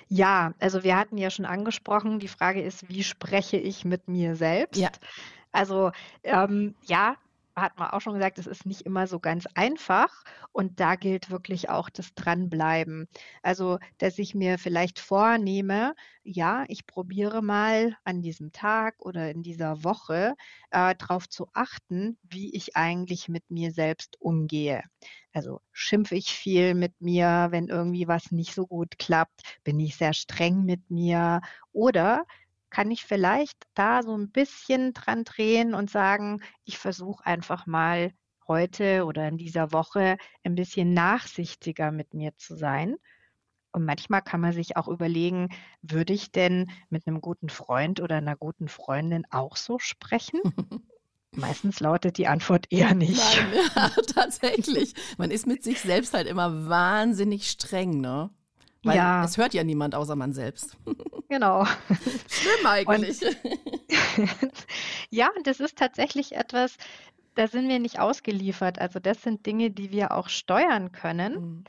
Ja, 0.08 0.54
also 0.60 0.82
wir 0.82 0.96
hatten 0.96 1.18
ja 1.18 1.28
schon 1.28 1.44
angesprochen, 1.44 2.20
die 2.20 2.28
Frage 2.28 2.62
ist, 2.62 2.88
wie 2.88 3.04
spreche 3.04 3.58
ich 3.58 3.84
mit 3.84 4.08
mir 4.08 4.34
selbst? 4.34 4.80
Ja. 4.80 4.88
Also 5.52 5.90
ähm, 6.24 6.74
ja, 6.82 7.16
hat 7.56 7.78
man 7.78 7.90
auch 7.90 8.00
schon 8.00 8.14
gesagt, 8.14 8.38
es 8.38 8.46
ist 8.46 8.66
nicht 8.66 8.82
immer 8.82 9.06
so 9.06 9.18
ganz 9.18 9.46
einfach 9.54 10.24
und 10.52 10.80
da 10.80 10.94
gilt 10.94 11.30
wirklich 11.30 11.68
auch 11.70 11.90
das 11.90 12.14
Dranbleiben. 12.14 13.08
Also, 13.42 13.78
dass 13.98 14.18
ich 14.18 14.34
mir 14.34 14.58
vielleicht 14.58 14.98
vornehme, 15.00 15.94
ja, 16.22 16.64
ich 16.68 16.86
probiere 16.86 17.42
mal 17.42 17.96
an 18.04 18.22
diesem 18.22 18.52
Tag 18.52 18.94
oder 19.00 19.30
in 19.30 19.42
dieser 19.42 19.82
Woche 19.84 20.34
äh, 20.70 20.94
darauf 20.96 21.28
zu 21.28 21.48
achten, 21.52 22.18
wie 22.22 22.54
ich 22.54 22.76
eigentlich 22.76 23.28
mit 23.28 23.50
mir 23.50 23.72
selbst 23.72 24.20
umgehe. 24.20 24.82
Also 25.32 25.60
schimpfe 25.72 26.14
ich 26.16 26.30
viel 26.30 26.74
mit 26.74 27.00
mir, 27.00 27.48
wenn 27.50 27.68
irgendwie 27.68 28.08
was 28.08 28.30
nicht 28.32 28.54
so 28.54 28.66
gut 28.66 28.98
klappt? 28.98 29.42
Bin 29.64 29.78
ich 29.80 29.96
sehr 29.96 30.12
streng 30.12 30.64
mit 30.64 30.90
mir? 30.90 31.40
Oder 31.72 32.24
kann 32.78 32.92
ich 32.92 33.04
vielleicht 33.04 33.66
da 33.74 34.04
so 34.04 34.16
ein 34.16 34.30
bisschen 34.30 34.94
dran 34.94 35.24
drehen 35.24 35.74
und 35.74 35.90
sagen, 35.90 36.40
ich 36.62 36.78
versuche 36.78 37.26
einfach 37.26 37.66
mal 37.66 38.12
heute 38.46 39.04
oder 39.04 39.26
in 39.26 39.36
dieser 39.36 39.72
Woche 39.72 40.16
ein 40.44 40.54
bisschen 40.54 40.94
nachsichtiger 40.94 41.90
mit 41.90 42.14
mir 42.14 42.36
zu 42.36 42.54
sein. 42.54 42.94
Und 43.72 43.84
manchmal 43.84 44.22
kann 44.22 44.40
man 44.40 44.52
sich 44.52 44.76
auch 44.76 44.86
überlegen, 44.86 45.48
würde 45.82 46.12
ich 46.12 46.30
denn 46.30 46.70
mit 46.88 47.04
einem 47.08 47.20
guten 47.20 47.48
Freund 47.48 47.98
oder 47.98 48.18
einer 48.18 48.36
guten 48.36 48.68
Freundin 48.68 49.24
auch 49.28 49.56
so 49.56 49.80
sprechen? 49.80 50.40
Meistens 51.32 51.80
lautet 51.80 52.16
die 52.16 52.28
Antwort 52.28 52.66
eher 52.70 52.94
nicht. 52.94 53.18
Nein, 53.18 53.60
ja, 53.74 53.90
tatsächlich. 54.14 54.94
Man 55.16 55.32
ist 55.32 55.48
mit 55.48 55.64
sich 55.64 55.80
selbst 55.80 56.14
halt 56.14 56.28
immer 56.28 56.68
wahnsinnig 56.68 57.50
streng, 57.50 58.00
ne? 58.00 58.30
Weil 58.84 58.96
ja. 58.96 59.24
es 59.24 59.36
hört 59.36 59.54
ja 59.54 59.64
niemand 59.64 59.94
außer 59.94 60.16
man 60.16 60.32
selbst. 60.32 60.76
Genau. 61.30 61.66
Schlimm 62.26 62.64
eigentlich. 62.64 63.20
Und, 63.20 63.36
ja, 65.10 65.28
und 65.36 65.46
das 65.46 65.60
ist 65.60 65.76
tatsächlich 65.76 66.34
etwas, 66.34 66.78
da 67.34 67.48
sind 67.48 67.68
wir 67.68 67.78
nicht 67.80 68.00
ausgeliefert. 68.00 68.78
Also 68.78 68.98
das 68.98 69.22
sind 69.22 69.44
Dinge, 69.44 69.70
die 69.70 69.90
wir 69.90 70.12
auch 70.12 70.30
steuern 70.30 70.90
können. 70.90 71.64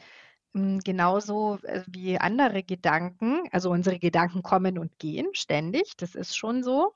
Mhm. 0.54 0.76
Mm, 0.78 0.80
genauso 0.80 1.60
äh, 1.64 1.84
wie 1.88 2.18
andere 2.18 2.64
Gedanken. 2.64 3.42
Also 3.52 3.70
unsere 3.70 4.00
Gedanken 4.00 4.44
kommen 4.44 4.78
und 4.80 4.98
gehen 4.98 5.28
ständig. 5.34 5.98
Das 5.98 6.16
ist 6.16 6.38
schon 6.38 6.64
so. 6.64 6.94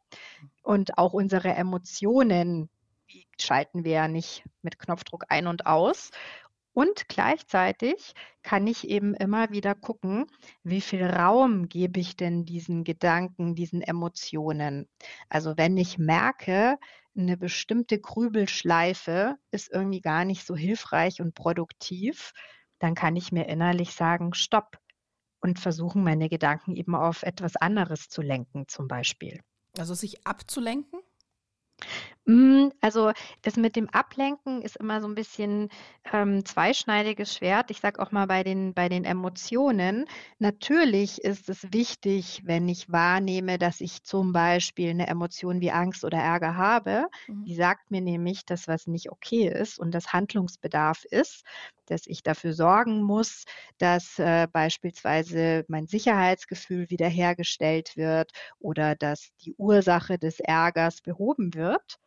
Und 0.62 0.98
auch 0.98 1.14
unsere 1.14 1.50
Emotionen, 1.50 2.70
die 3.12 3.28
schalten 3.40 3.84
wir 3.84 3.92
ja 3.92 4.08
nicht 4.08 4.44
mit 4.62 4.80
Knopfdruck 4.80 5.26
ein 5.30 5.48
und 5.48 5.66
aus. 5.66 6.12
Und 6.74 7.08
gleichzeitig 7.08 8.14
kann 8.42 8.66
ich 8.66 8.88
eben 8.88 9.14
immer 9.14 9.52
wieder 9.52 9.76
gucken, 9.76 10.26
wie 10.64 10.82
viel 10.82 11.06
Raum 11.06 11.70
gebe 11.70 12.00
ich 12.00 12.16
denn 12.18 12.46
diesen 12.46 12.84
Gedanken, 12.84 13.54
diesen 13.54 13.82
Emotionen. 13.82 14.90
Also 15.30 15.56
wenn 15.56 15.78
ich 15.78 16.00
merke, 16.00 16.78
eine 17.16 17.38
bestimmte 17.38 18.00
Grübelschleife 18.00 19.38
ist 19.52 19.72
irgendwie 19.72 20.02
gar 20.02 20.26
nicht 20.26 20.48
so 20.48 20.56
hilfreich 20.56 21.22
und 21.22 21.36
produktiv, 21.36 22.34
dann 22.80 22.96
kann 22.96 23.16
ich 23.16 23.32
mir 23.32 23.48
innerlich 23.48 23.94
sagen, 23.94 24.34
stopp 24.34 24.80
und 25.40 25.60
versuchen, 25.60 26.04
meine 26.04 26.28
Gedanken 26.28 26.76
eben 26.76 26.96
auf 26.96 27.22
etwas 27.22 27.56
anderes 27.56 28.10
zu 28.10 28.22
lenken, 28.22 28.68
zum 28.68 28.88
Beispiel. 28.88 29.42
Also 29.78 29.94
sich 29.94 30.26
abzulenken? 30.26 31.00
Hm, 32.26 32.72
also, 32.80 33.12
das 33.42 33.58
mit 33.58 33.76
dem 33.76 33.90
Ablenken 33.90 34.62
ist 34.62 34.78
immer 34.78 35.02
so 35.02 35.08
ein 35.10 35.16
bisschen, 35.16 35.68
ähm, 36.14 36.46
zweischneidiges 36.46 37.36
Schwert. 37.36 37.70
Ich 37.70 37.82
sage 37.82 38.02
auch 38.02 38.12
mal 38.14 38.28
bei 38.28 38.44
den 38.46 38.74
bei 38.74 38.88
den 38.88 39.04
Emotionen, 39.04 40.06
natürlich 40.40 41.22
ist 41.22 41.50
es 41.50 41.74
wichtig, 41.74 42.42
wenn 42.46 42.70
ich 42.70 42.90
wahrnehme, 42.90 43.58
dass 43.58 43.82
ich 43.82 44.04
zum 44.04 44.32
Beispiel 44.32 44.92
eine 44.92 45.08
Emotion 45.08 45.60
wie 45.60 45.72
Angst 45.72 46.06
oder 46.06 46.18
Ärger 46.18 46.56
habe. 46.56 47.08
Mhm. 47.28 47.46
Die 47.46 47.56
sagt 47.56 47.92
mir 47.92 48.00
nämlich, 48.00 48.46
dass 48.46 48.70
was 48.70 48.88
nicht 48.88 49.12
okay 49.12 49.50
ist 49.50 49.78
und 49.78 49.92
dass 49.94 50.14
Handlungsbedarf 50.14 51.04
ist, 51.04 51.44
dass 51.88 52.08
ich 52.08 52.24
dafür 52.24 52.54
sorgen 52.54 53.02
muss, 53.04 53.44
dass, 53.80 54.18
äh, 54.18 54.48
beispielsweise 54.50 55.66
mein 55.68 55.88
Sicherheitsgefühl 55.88 56.90
wiederhergestellt 56.90 57.98
wird 57.98 58.32
oder 58.60 58.96
dass 58.96 59.32
die 59.42 59.54
Ursache 59.58 60.18
des 60.18 60.40
Ärgers 60.40 61.02
behoben 61.02 61.54
wird. 61.54 61.98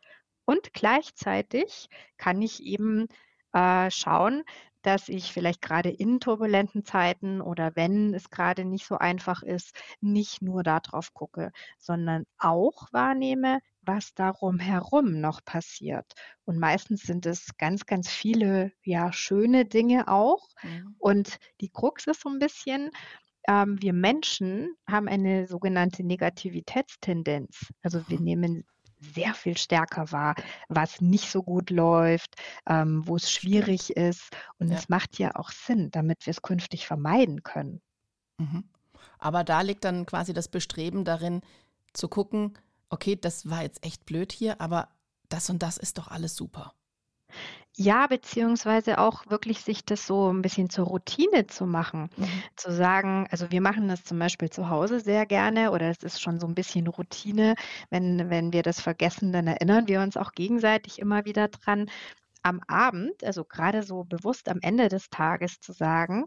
Und 0.47 0.73
gleichzeitig 0.73 1.89
kann 2.15 2.41
ich 2.41 2.63
eben 2.63 3.07
äh, 3.51 3.91
schauen, 3.91 4.43
dass 4.81 5.09
ich 5.09 5.33
vielleicht 5.33 5.61
gerade 5.61 5.89
in 5.89 6.21
turbulenten 6.21 6.85
Zeiten 6.85 7.41
oder 7.41 7.75
wenn 7.75 8.13
es 8.13 8.29
gerade 8.29 8.63
nicht 8.63 8.85
so 8.85 8.97
einfach 8.97 9.43
ist, 9.43 9.77
nicht 9.99 10.41
nur 10.41 10.63
darauf 10.63 11.13
gucke, 11.13 11.51
sondern 11.77 12.23
auch 12.37 12.87
wahrnehme, 12.93 13.59
was 13.81 14.13
darum 14.13 14.59
herum 14.59 15.19
noch 15.19 15.43
passiert. 15.43 16.13
Und 16.45 16.59
meistens 16.59 17.01
sind 17.01 17.25
es 17.25 17.57
ganz, 17.57 17.85
ganz 17.85 18.07
viele, 18.07 18.71
ja, 18.81 19.11
schöne 19.11 19.65
Dinge 19.65 20.07
auch. 20.07 20.47
Mhm. 20.63 20.95
Und 20.97 21.37
die 21.59 21.69
Krux 21.69 22.07
ist 22.07 22.21
so 22.21 22.29
ein 22.29 22.39
bisschen, 22.39 22.91
ähm, 23.49 23.81
wir 23.81 23.91
Menschen 23.91 24.73
haben 24.89 25.09
eine 25.09 25.47
sogenannte 25.47 26.05
Negativitätstendenz. 26.05 27.73
Also 27.81 28.07
wir 28.07 28.21
nehmen 28.21 28.63
sehr 28.99 29.33
viel 29.33 29.57
stärker 29.57 30.11
wahr, 30.11 30.35
was 30.69 31.01
nicht 31.01 31.31
so 31.31 31.43
gut 31.43 31.69
läuft, 31.69 32.35
ähm, 32.67 33.07
wo 33.07 33.15
es 33.15 33.31
schwierig 33.31 33.91
ist. 33.91 34.35
Und 34.59 34.69
Ja. 34.71 34.77
es 34.77 34.89
macht 34.89 35.19
ja 35.19 35.35
auch 35.35 35.51
Sinn, 35.51 35.91
damit 35.91 36.25
wir 36.25 36.31
es 36.31 36.41
künftig 36.41 36.87
vermeiden 36.87 37.43
können. 37.43 37.81
Mhm. 38.37 38.63
Aber 39.19 39.43
da 39.43 39.61
liegt 39.61 39.83
dann 39.85 40.05
quasi 40.05 40.33
das 40.33 40.47
Bestreben 40.47 41.05
darin, 41.05 41.41
zu 41.93 42.07
gucken, 42.07 42.57
okay, 42.89 43.15
das 43.15 43.49
war 43.49 43.63
jetzt 43.63 43.83
echt 43.83 44.05
blöd 44.05 44.31
hier, 44.31 44.61
aber 44.61 44.89
das 45.29 45.49
und 45.49 45.63
das 45.63 45.77
ist 45.77 45.97
doch 45.97 46.07
alles 46.07 46.35
super. 46.35 46.73
Ja, 47.79 48.07
beziehungsweise 48.07 48.97
auch 48.97 49.27
wirklich 49.27 49.61
sich 49.61 49.85
das 49.85 50.07
so 50.07 50.31
ein 50.33 50.41
bisschen 50.41 50.69
zur 50.69 50.85
Routine 50.87 51.45
zu 51.47 51.65
machen. 51.67 52.09
Mhm. 52.17 52.43
Zu 52.55 52.71
sagen 52.73 53.27
also, 53.29 53.51
wir 53.51 53.61
machen 53.61 53.87
das 53.87 54.03
zum 54.03 54.17
Beispiel 54.19 54.49
zu 54.49 54.69
Hause 54.69 54.99
sehr 54.99 55.25
gerne 55.27 55.71
oder 55.71 55.89
es 55.91 56.01
ist 56.03 56.19
schon 56.21 56.39
so 56.39 56.47
ein 56.47 56.55
bisschen 56.55 56.87
Routine. 56.87 57.53
Wenn 57.91 58.29
wenn 58.31 58.51
wir 58.51 58.63
das 58.63 58.81
vergessen, 58.81 59.31
dann 59.31 59.45
erinnern 59.47 59.87
wir 59.87 60.01
uns 60.01 60.17
auch 60.17 60.31
gegenseitig 60.31 60.97
immer 60.99 61.25
wieder 61.25 61.47
dran, 61.49 61.89
am 62.43 62.61
Abend, 62.67 63.23
also 63.25 63.45
gerade 63.45 63.83
so 63.83 64.05
bewusst 64.05 64.49
am 64.49 64.59
Ende 64.61 64.87
des 64.89 65.09
Tages 65.11 65.59
zu 65.59 65.73
sagen: 65.73 66.25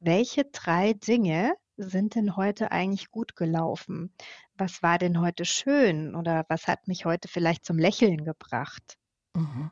„Welche 0.00 0.44
3 0.46 0.94
Dinge 0.94 1.54
sind 1.76 2.16
denn 2.16 2.36
heute 2.36 2.72
eigentlich 2.72 3.10
gut 3.12 3.36
gelaufen? 3.36 4.14
Was 4.54 4.82
war 4.82 4.98
denn 4.98 5.20
heute 5.20 5.44
schön 5.46 6.16
oder 6.16 6.44
was 6.48 6.68
hat 6.68 6.88
mich 6.88 7.04
heute 7.06 7.28
vielleicht 7.28 7.64
zum 7.66 7.78
Lächeln 7.78 8.24
gebracht?“ 8.24 8.96
Mhm. 9.36 9.70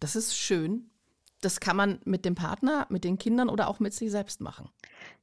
Das 0.00 0.16
ist 0.16 0.36
schön. 0.36 0.90
Das 1.40 1.60
kann 1.60 1.76
man 1.76 2.00
mit 2.04 2.24
dem 2.24 2.34
Partner, 2.34 2.86
mit 2.88 3.04
den 3.04 3.18
Kindern 3.18 3.48
oder 3.48 3.68
auch 3.68 3.78
mit 3.78 3.92
sich 3.92 4.10
selbst 4.10 4.40
machen. 4.40 4.70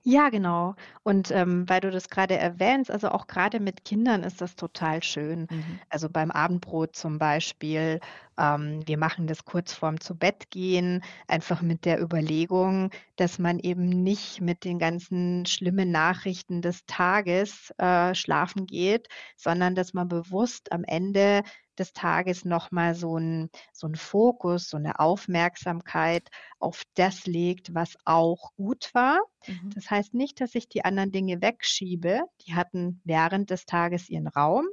Ja, 0.06 0.28
genau. 0.30 0.76
Und, 1.04 1.32
ähm, 1.32 1.64
weil 1.70 1.80
du 1.80 1.90
das 1.90 2.10
gerade 2.10 2.36
erwähnst, 2.38 2.92
also 2.92 3.08
auch 3.10 3.26
gerade 3.26 3.62
mit 3.62 3.86
Kindern 3.86 4.24
ist 4.24 4.42
das 4.42 4.56
total 4.58 5.02
schön. 5.02 5.48
Mhm. 5.50 5.84
Also 5.90 6.10
beim 6.10 6.30
Abendbrot 6.30 6.94
zum 6.98 7.18
Beispiel, 7.20 8.02
ähm, 8.38 8.82
wir 8.86 8.98
machen 8.98 9.28
das 9.28 9.46
kurz 9.46 9.72
vorm 9.74 10.02
Zubettgehen, 10.02 11.02
einfach 11.30 11.62
mit 11.62 11.86
der 11.86 12.02
Überlegung, 12.02 12.90
dass 13.16 13.40
man 13.40 13.60
eben 13.60 13.88
nicht 14.04 14.42
mit 14.42 14.66
den 14.66 14.78
ganzen 14.78 15.46
schlimmen 15.46 15.90
Nachrichten 15.92 16.62
des 16.62 16.86
Tages, 16.86 17.72
äh, 17.78 18.14
schlafen 18.14 18.66
geht, 18.66 19.08
sondern 19.38 19.74
dass 19.74 19.94
man 19.94 20.10
bewusst 20.10 20.72
am 20.74 20.84
Ende 20.84 21.44
des 21.80 21.94
Tages 21.94 22.44
noch 22.44 22.72
mal 22.72 22.94
so 22.94 23.16
'n 23.18 23.50
so 23.72 23.88
Fokus, 23.96 24.68
so 24.70 24.78
'ne 24.78 25.00
Aufmerksamkeit 25.00 26.28
auf 26.60 26.84
das 26.96 27.26
legt, 27.26 27.74
was 27.74 27.96
auch 28.06 28.52
gut 28.58 28.90
war. 28.94 29.20
Mhm. 29.48 29.72
Das 29.76 29.90
heißt 29.90 30.14
nicht, 30.14 30.42
dass 30.42 30.56
ich 30.56 30.68
die 30.68 30.86
anderen 30.86 31.12
Dinge 31.12 31.42
wegschiebe. 31.42 32.22
Die 32.46 32.56
hatten 32.56 33.02
während 33.04 33.50
des 33.50 33.66
Tages 33.66 34.10
ihren 34.10 34.28
Raum. 34.28 34.66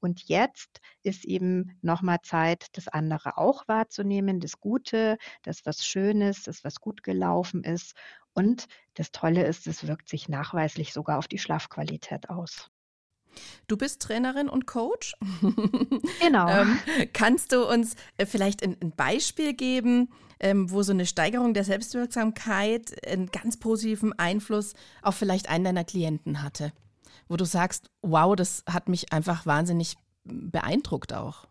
Und 0.00 0.24
jetzt 0.28 0.80
ist 1.02 1.24
eben 1.24 1.78
noch 1.82 2.02
mal 2.02 2.18
Zeit, 2.22 2.66
das 2.72 2.88
andere 2.88 3.38
auch 3.38 3.68
wahrzunehmen, 3.68 4.40
das 4.40 4.58
Gute, 4.60 5.16
das, 5.42 5.64
was 5.64 5.86
Schönes, 5.86 6.42
das, 6.42 6.64
was 6.64 6.80
gut 6.80 7.02
gelaufen 7.02 7.62
ist. 7.62 7.94
Und 8.32 8.66
das 8.94 9.12
Tolle 9.12 9.44
ist, 9.44 9.66
es 9.66 9.86
wirkt 9.86 10.08
sich 10.08 10.28
nachweislich 10.28 10.92
sogar 10.92 11.18
auf 11.18 11.28
die 11.28 11.38
Schlafqualität 11.38 12.30
aus. 12.30 12.70
Du 13.66 13.76
bist 13.76 14.02
Trainerin 14.02 14.48
und 14.48 14.66
Coach. 14.66 15.14
Genau. 16.20 16.48
ähm, 16.48 16.78
kannst 17.12 17.52
du 17.52 17.66
uns 17.66 17.94
äh, 18.16 18.26
vielleicht 18.26 18.62
ein, 18.62 18.76
ein 18.82 18.92
Beispiel 18.92 19.54
geben, 19.54 20.10
ähm, 20.38 20.70
wo 20.70 20.82
so 20.82 20.92
eine 20.92 21.06
Steigerung 21.06 21.54
der 21.54 21.64
Selbstwirksamkeit 21.64 23.06
einen 23.06 23.26
ganz 23.30 23.58
positiven 23.58 24.18
Einfluss 24.18 24.74
auf 25.02 25.16
vielleicht 25.16 25.48
einen 25.48 25.64
deiner 25.64 25.84
Klienten 25.84 26.42
hatte? 26.42 26.72
Wo 27.28 27.36
du 27.36 27.44
sagst, 27.44 27.90
wow, 28.02 28.36
das 28.36 28.64
hat 28.66 28.88
mich 28.88 29.12
einfach 29.12 29.46
wahnsinnig 29.46 29.96
beeindruckt 30.24 31.12
auch. 31.12 31.46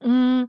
Hm, 0.00 0.10
hm, 0.10 0.48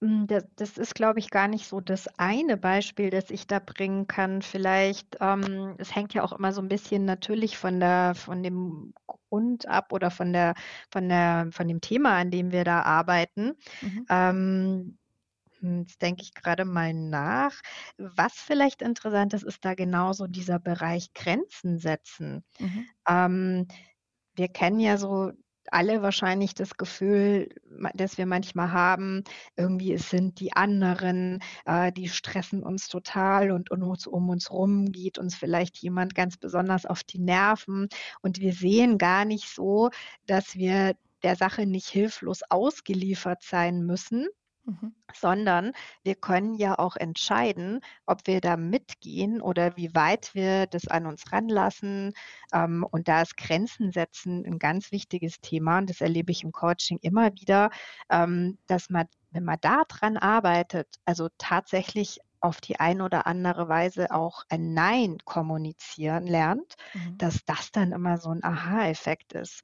das 0.00 0.44
das 0.54 0.78
ist, 0.78 0.94
glaube 0.94 1.18
ich, 1.18 1.28
gar 1.30 1.48
nicht 1.48 1.66
so 1.66 1.80
das 1.80 2.06
eine 2.18 2.56
Beispiel, 2.56 3.10
das 3.10 3.30
ich 3.30 3.46
da 3.48 3.58
bringen 3.58 4.06
kann. 4.06 4.42
Vielleicht, 4.42 5.16
ähm 5.20 5.74
es 5.78 5.94
hängt 5.94 6.14
ja 6.14 6.22
auch 6.22 6.32
immer 6.32 6.52
so 6.52 6.60
ein 6.62 6.68
bisschen 6.68 7.04
natürlich 7.04 7.58
von 7.58 7.80
der 7.80 8.14
von 8.14 8.42
dem 8.42 8.94
Grund 9.06 9.66
ab 9.66 9.92
oder 9.92 10.10
von 10.10 10.32
der, 10.32 10.54
von 10.90 11.08
der, 11.08 11.48
von 11.52 11.66
dem 11.68 11.80
Thema, 11.80 12.16
an 12.16 12.30
dem 12.30 12.52
wir 12.52 12.64
da 12.64 12.82
arbeiten. 12.82 13.54
Mhm. 13.82 14.08
Ähm, 14.10 14.98
hm, 15.60 15.80
jetzt 15.82 16.02
denke 16.02 16.22
ich 16.22 16.34
gerade 16.34 16.64
mal 16.64 16.94
nach. 16.94 17.54
Was 17.98 18.34
vielleicht 18.34 18.82
interessant 18.82 19.34
ist, 19.34 19.44
ist 19.44 19.64
da 19.64 19.74
genauso 19.74 20.26
dieser 20.28 20.58
Bereich 20.60 21.12
Grenzen 21.14 21.78
setzen. 21.78 22.44
Mhm. 22.60 22.88
Ähm, 23.08 23.68
wir 24.34 24.48
kennen 24.48 24.80
ja 24.80 24.98
so 24.98 25.32
alle 25.72 26.02
wahrscheinlich 26.02 26.54
das 26.54 26.76
Gefühl, 26.76 27.48
dass 27.94 28.18
wir 28.18 28.26
manchmal 28.26 28.72
haben, 28.72 29.24
irgendwie 29.56 29.92
es 29.92 30.10
sind 30.10 30.40
die 30.40 30.52
anderen, 30.54 31.40
äh, 31.64 31.92
die 31.92 32.08
stressen 32.08 32.62
uns 32.62 32.88
total 32.88 33.50
und, 33.50 33.70
und 33.70 33.82
uns, 33.82 34.06
um 34.06 34.28
uns 34.28 34.50
rum 34.50 34.92
geht 34.92 35.18
uns 35.18 35.34
vielleicht 35.34 35.78
jemand 35.78 36.14
ganz 36.14 36.36
besonders 36.36 36.86
auf 36.86 37.04
die 37.04 37.18
Nerven. 37.18 37.88
Und 38.22 38.40
wir 38.40 38.52
sehen 38.52 38.98
gar 38.98 39.24
nicht 39.24 39.48
so, 39.48 39.90
dass 40.26 40.56
wir 40.56 40.94
der 41.22 41.36
Sache 41.36 41.66
nicht 41.66 41.88
hilflos 41.88 42.42
ausgeliefert 42.48 43.42
sein 43.42 43.84
müssen, 43.84 44.28
Mhm. 44.68 44.94
Sondern 45.14 45.72
wir 46.02 46.14
können 46.14 46.54
ja 46.54 46.78
auch 46.78 46.96
entscheiden, 46.96 47.80
ob 48.04 48.26
wir 48.26 48.42
da 48.42 48.58
mitgehen 48.58 49.40
oder 49.40 49.78
wie 49.78 49.94
weit 49.94 50.34
wir 50.34 50.66
das 50.66 50.86
an 50.88 51.06
uns 51.06 51.32
ranlassen. 51.32 52.12
Ähm, 52.52 52.86
und 52.90 53.08
da 53.08 53.22
ist 53.22 53.38
Grenzen 53.38 53.92
setzen 53.92 54.44
ein 54.44 54.58
ganz 54.58 54.92
wichtiges 54.92 55.40
Thema. 55.40 55.78
Und 55.78 55.88
das 55.88 56.02
erlebe 56.02 56.32
ich 56.32 56.44
im 56.44 56.52
Coaching 56.52 56.98
immer 57.00 57.32
wieder, 57.32 57.70
ähm, 58.10 58.58
dass 58.66 58.90
man, 58.90 59.06
wenn 59.30 59.44
man 59.44 59.56
da 59.62 59.84
dran 59.88 60.18
arbeitet, 60.18 60.96
also 61.06 61.28
tatsächlich 61.38 62.20
auf 62.40 62.60
die 62.60 62.78
eine 62.78 63.04
oder 63.04 63.26
andere 63.26 63.70
Weise 63.70 64.10
auch 64.10 64.44
ein 64.50 64.74
Nein 64.74 65.16
kommunizieren 65.24 66.26
lernt, 66.26 66.74
mhm. 66.92 67.16
dass 67.16 67.42
das 67.46 67.72
dann 67.72 67.92
immer 67.92 68.18
so 68.18 68.28
ein 68.28 68.44
Aha-Effekt 68.44 69.32
ist. 69.32 69.62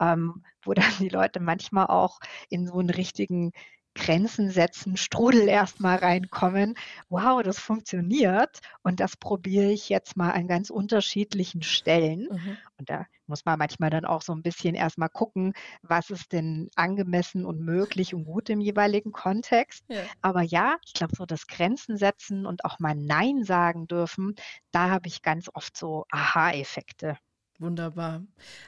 Ähm, 0.00 0.44
wo 0.62 0.74
dann 0.74 0.92
die 0.98 1.08
Leute 1.08 1.38
manchmal 1.38 1.86
auch 1.86 2.18
in 2.50 2.66
so 2.66 2.78
einen 2.78 2.90
richtigen 2.90 3.52
Grenzen 3.94 4.50
setzen, 4.50 4.96
Strudel 4.96 5.48
erstmal 5.48 5.96
reinkommen. 5.98 6.74
Wow, 7.08 7.42
das 7.42 7.58
funktioniert 7.58 8.60
und 8.82 9.00
das 9.00 9.16
probiere 9.16 9.70
ich 9.70 9.88
jetzt 9.88 10.16
mal 10.16 10.30
an 10.32 10.48
ganz 10.48 10.70
unterschiedlichen 10.70 11.62
Stellen. 11.62 12.28
Mhm. 12.30 12.58
Und 12.78 12.90
da 12.90 13.06
muss 13.26 13.44
man 13.44 13.58
manchmal 13.58 13.90
dann 13.90 14.04
auch 14.04 14.22
so 14.22 14.34
ein 14.34 14.42
bisschen 14.42 14.74
erstmal 14.74 15.08
gucken, 15.08 15.54
was 15.82 16.10
ist 16.10 16.32
denn 16.32 16.68
angemessen 16.74 17.46
und 17.46 17.60
möglich 17.60 18.14
und 18.14 18.24
gut 18.24 18.50
im 18.50 18.60
jeweiligen 18.60 19.12
Kontext. 19.12 19.84
Ja. 19.88 20.04
Aber 20.20 20.42
ja, 20.42 20.76
ich 20.84 20.92
glaube, 20.92 21.14
so 21.16 21.24
das 21.24 21.46
Grenzen 21.46 21.96
setzen 21.96 22.46
und 22.46 22.64
auch 22.64 22.78
mal 22.78 22.94
Nein 22.94 23.44
sagen 23.44 23.86
dürfen, 23.86 24.34
da 24.72 24.90
habe 24.90 25.06
ich 25.08 25.22
ganz 25.22 25.48
oft 25.54 25.76
so 25.76 26.04
Aha-Effekte. 26.10 27.16
Wunderbar. 27.60 28.22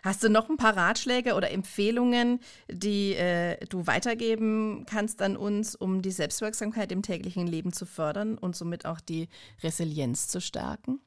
Hast 0.05 0.23
du 0.23 0.29
noch 0.29 0.49
ein 0.49 0.57
paar 0.57 0.77
Ratschläge 0.77 1.35
oder 1.35 1.51
Empfehlungen, 1.51 2.39
die 2.71 3.15
äh, 3.15 3.59
du 3.67 3.87
weitergeben 3.87 4.87
kannst 4.89 5.23
an 5.23 5.37
uns, 5.37 5.75
um 5.75 6.03
die 6.03 6.13
Selbstwirksamkeit 6.13 6.93
im 6.93 7.03
täglichen 7.03 7.49
Leben 7.49 7.73
zu 7.73 7.85
fördern 7.85 8.39
und 8.39 8.55
somit 8.55 8.87
auch 8.87 9.01
die 9.01 9.29
Resilienz 9.63 10.29
zu 10.29 10.41
stärken? 10.41 11.01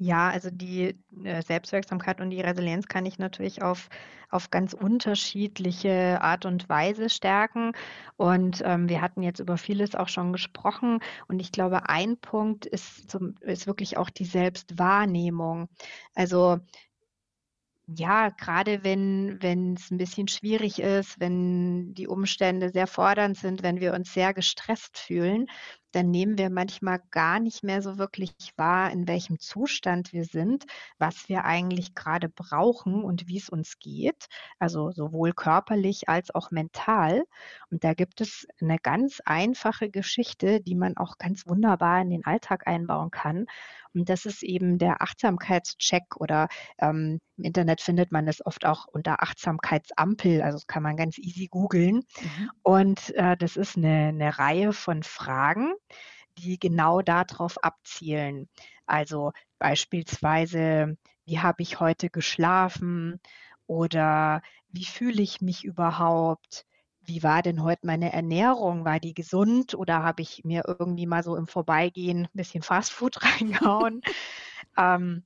Ja, 0.00 0.30
also 0.30 0.48
die 0.52 0.96
äh, 1.24 1.42
Selbstwirksamkeit 1.42 2.20
und 2.20 2.30
die 2.30 2.40
Resilienz 2.40 2.86
kann 2.86 3.04
ich 3.04 3.18
natürlich 3.18 3.62
auf, 3.62 3.88
auf 4.30 4.48
ganz 4.50 4.72
unterschiedliche 4.72 6.20
Art 6.22 6.46
und 6.46 6.68
Weise 6.68 7.10
stärken. 7.10 7.72
Und 8.16 8.62
ähm, 8.64 8.88
wir 8.88 9.00
hatten 9.00 9.22
jetzt 9.24 9.40
über 9.40 9.58
vieles 9.58 9.96
auch 9.96 10.08
schon 10.08 10.32
gesprochen. 10.32 11.00
Und 11.26 11.40
ich 11.40 11.50
glaube, 11.50 11.88
ein 11.88 12.16
Punkt 12.16 12.64
ist, 12.64 13.10
zum, 13.10 13.34
ist 13.40 13.66
wirklich 13.66 13.96
auch 13.96 14.08
die 14.08 14.24
Selbstwahrnehmung. 14.24 15.68
Also 16.14 16.58
ja, 17.86 18.28
gerade 18.30 18.84
wenn 18.84 19.38
wenn 19.40 19.74
es 19.74 19.90
ein 19.90 19.96
bisschen 19.98 20.28
schwierig 20.28 20.78
ist, 20.78 21.18
wenn 21.20 21.94
die 21.94 22.06
Umstände 22.06 22.68
sehr 22.70 22.86
fordernd 22.86 23.36
sind, 23.38 23.62
wenn 23.62 23.80
wir 23.80 23.94
uns 23.94 24.12
sehr 24.12 24.34
gestresst 24.34 24.98
fühlen, 24.98 25.46
dann 25.92 26.10
nehmen 26.10 26.38
wir 26.38 26.50
manchmal 26.50 27.00
gar 27.10 27.40
nicht 27.40 27.62
mehr 27.64 27.82
so 27.82 27.98
wirklich 27.98 28.32
wahr, 28.56 28.90
in 28.90 29.08
welchem 29.08 29.38
Zustand 29.38 30.12
wir 30.12 30.24
sind, 30.24 30.64
was 30.98 31.28
wir 31.28 31.44
eigentlich 31.44 31.94
gerade 31.94 32.28
brauchen 32.28 33.02
und 33.02 33.28
wie 33.28 33.38
es 33.38 33.48
uns 33.48 33.78
geht, 33.78 34.26
also 34.58 34.90
sowohl 34.90 35.32
körperlich 35.32 36.08
als 36.08 36.34
auch 36.34 36.50
mental. 36.50 37.24
Und 37.70 37.84
da 37.84 37.94
gibt 37.94 38.20
es 38.20 38.46
eine 38.60 38.78
ganz 38.78 39.20
einfache 39.24 39.90
Geschichte, 39.90 40.60
die 40.60 40.74
man 40.74 40.96
auch 40.96 41.18
ganz 41.18 41.46
wunderbar 41.46 42.00
in 42.02 42.10
den 42.10 42.24
Alltag 42.24 42.66
einbauen 42.66 43.10
kann. 43.10 43.46
Und 43.98 44.08
das 44.08 44.26
ist 44.26 44.44
eben 44.44 44.78
der 44.78 45.02
Achtsamkeitscheck 45.02 46.16
oder 46.16 46.48
ähm, 46.78 47.18
im 47.36 47.44
Internet 47.44 47.80
findet 47.80 48.12
man 48.12 48.28
es 48.28 48.44
oft 48.46 48.64
auch 48.64 48.86
unter 48.86 49.22
Achtsamkeitsampel, 49.22 50.40
also 50.42 50.56
das 50.56 50.66
kann 50.68 50.84
man 50.84 50.96
ganz 50.96 51.18
easy 51.18 51.48
googeln. 51.48 51.96
Mhm. 52.20 52.50
Und 52.62 53.14
äh, 53.16 53.36
das 53.36 53.56
ist 53.56 53.76
eine, 53.76 54.08
eine 54.08 54.38
Reihe 54.38 54.72
von 54.72 55.02
Fragen, 55.02 55.72
die 56.38 56.60
genau 56.60 57.02
darauf 57.02 57.62
abzielen. 57.64 58.48
Also 58.86 59.32
beispielsweise, 59.58 60.96
wie 61.24 61.40
habe 61.40 61.62
ich 61.62 61.80
heute 61.80 62.08
geschlafen 62.08 63.20
oder 63.66 64.42
wie 64.68 64.84
fühle 64.84 65.22
ich 65.22 65.40
mich 65.40 65.64
überhaupt? 65.64 66.66
Wie 67.08 67.22
war 67.22 67.40
denn 67.42 67.62
heute 67.62 67.86
meine 67.86 68.12
Ernährung? 68.12 68.84
War 68.84 69.00
die 69.00 69.14
gesund 69.14 69.74
oder 69.74 70.02
habe 70.02 70.20
ich 70.22 70.44
mir 70.44 70.64
irgendwie 70.66 71.06
mal 71.06 71.22
so 71.22 71.36
im 71.36 71.46
Vorbeigehen 71.46 72.24
ein 72.26 72.30
bisschen 72.34 72.62
Fastfood 72.62 73.16
reingehauen? 73.24 74.02
ähm, 74.76 75.24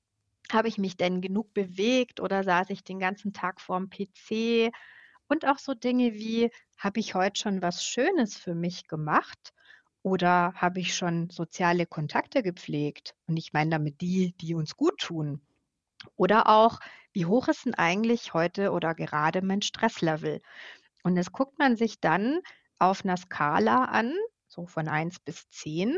habe 0.53 0.69
ich 0.69 0.79
mich 0.79 0.97
denn 0.97 1.21
genug 1.21 1.53
bewegt 1.55 2.21
oder 2.21 2.45
saß 2.45 2.71
ich 2.71 2.85
den 2.85 3.01
ganzen 3.01 3.33
Tag 3.33 3.61
vorm 3.61 3.91
PC? 3.91 4.71
Und 5.29 5.47
auch 5.47 5.59
so 5.59 5.75
Dinge 5.75 6.13
wie, 6.15 6.51
habe 6.79 7.01
ich 7.01 7.15
heute 7.17 7.41
schon 7.41 7.63
was 7.63 7.85
Schönes 7.85 8.37
für 8.37 8.55
mich 8.55 8.87
gemacht? 8.87 9.53
Oder 10.03 10.53
habe 10.55 10.81
ich 10.81 10.95
schon 10.95 11.31
soziale 11.31 11.87
Kontakte 11.87 12.43
gepflegt? 12.45 13.17
Und 13.27 13.37
ich 13.39 13.53
meine 13.53 13.71
damit 13.71 14.01
die, 14.01 14.35
die 14.41 14.55
uns 14.55 14.77
gut 14.77 14.99
tun. 15.01 15.43
Oder 16.17 16.49
auch, 16.49 16.81
wie 17.13 17.27
hoch 17.27 17.49
ist 17.49 17.67
denn 17.67 17.75
eigentlich 17.75 18.35
heute 18.35 18.73
oder 18.73 18.95
gerade 18.95 19.43
mein 19.43 19.63
Stresslevel? 19.63 20.43
Und 21.03 21.17
das 21.17 21.33
guckt 21.33 21.59
man 21.59 21.77
sich 21.77 22.01
dann 22.01 22.41
auf 22.79 23.05
einer 23.05 23.17
Skala 23.17 23.85
an, 23.87 24.15
so 24.49 24.67
von 24.67 24.89
1 24.89 25.21
bis 25.21 25.49
10. 25.51 25.97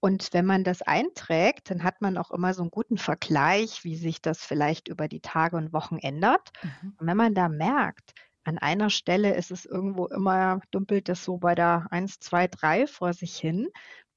Und 0.00 0.28
wenn 0.32 0.46
man 0.46 0.64
das 0.64 0.82
einträgt, 0.82 1.70
dann 1.70 1.82
hat 1.82 2.00
man 2.00 2.18
auch 2.18 2.30
immer 2.30 2.54
so 2.54 2.62
einen 2.62 2.70
guten 2.70 2.98
Vergleich, 2.98 3.82
wie 3.84 3.96
sich 3.96 4.20
das 4.20 4.44
vielleicht 4.44 4.88
über 4.88 5.08
die 5.08 5.20
Tage 5.20 5.56
und 5.56 5.72
Wochen 5.72 5.98
ändert. 5.98 6.50
Mhm. 6.62 6.98
Und 6.98 7.06
wenn 7.06 7.16
man 7.16 7.34
da 7.34 7.48
merkt, 7.48 8.12
an 8.44 8.58
einer 8.58 8.90
Stelle 8.90 9.34
ist 9.34 9.50
es 9.50 9.64
irgendwo 9.64 10.06
immer, 10.06 10.60
dümpelt 10.72 11.08
es 11.08 11.24
so 11.24 11.38
bei 11.38 11.54
der 11.54 11.86
1, 11.90 12.20
2, 12.20 12.46
3 12.48 12.86
vor 12.86 13.12
sich 13.12 13.36
hin, 13.36 13.68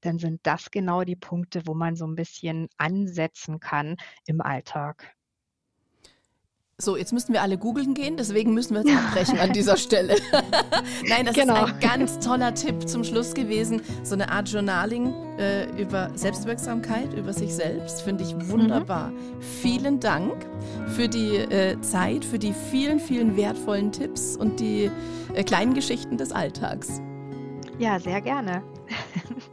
dann 0.02 0.18
sind 0.18 0.40
das 0.44 0.70
genau 0.70 1.02
die 1.04 1.16
Punkte, 1.16 1.62
wo 1.66 1.74
man 1.74 1.96
so 1.96 2.06
ein 2.06 2.14
bisschen 2.14 2.68
ansetzen 2.76 3.60
kann 3.60 3.96
im 4.26 4.40
Alltag. 4.40 5.14
So, 6.80 6.96
jetzt 6.96 7.12
müssten 7.12 7.34
wir 7.34 7.42
alle 7.42 7.58
googeln 7.58 7.92
gehen, 7.92 8.16
deswegen 8.16 8.54
müssen 8.54 8.74
wir 8.74 8.82
jetzt 8.82 8.96
abbrechen 8.96 9.38
an 9.38 9.52
dieser 9.52 9.76
Stelle. 9.76 10.16
Nein, 11.08 11.26
das 11.26 11.34
genau. 11.34 11.66
ist 11.66 11.74
ein 11.74 11.80
ganz 11.80 12.18
toller 12.20 12.54
Tipp 12.54 12.88
zum 12.88 13.04
Schluss 13.04 13.34
gewesen. 13.34 13.82
So 14.02 14.14
eine 14.14 14.30
Art 14.30 14.48
Journaling 14.48 15.12
äh, 15.38 15.64
über 15.80 16.10
Selbstwirksamkeit, 16.14 17.12
über 17.12 17.34
sich 17.34 17.54
selbst, 17.54 18.00
finde 18.02 18.24
ich 18.24 18.34
wunderbar. 18.48 19.08
Mhm. 19.08 19.42
Vielen 19.62 20.00
Dank 20.00 20.46
für 20.96 21.08
die 21.08 21.36
äh, 21.36 21.78
Zeit, 21.82 22.24
für 22.24 22.38
die 22.38 22.54
vielen, 22.70 22.98
vielen 22.98 23.36
wertvollen 23.36 23.92
Tipps 23.92 24.36
und 24.36 24.58
die 24.58 24.90
äh, 25.34 25.44
kleinen 25.44 25.74
Geschichten 25.74 26.16
des 26.16 26.32
Alltags. 26.32 27.02
Ja, 27.78 27.98
sehr 27.98 28.22
gerne. 28.22 28.62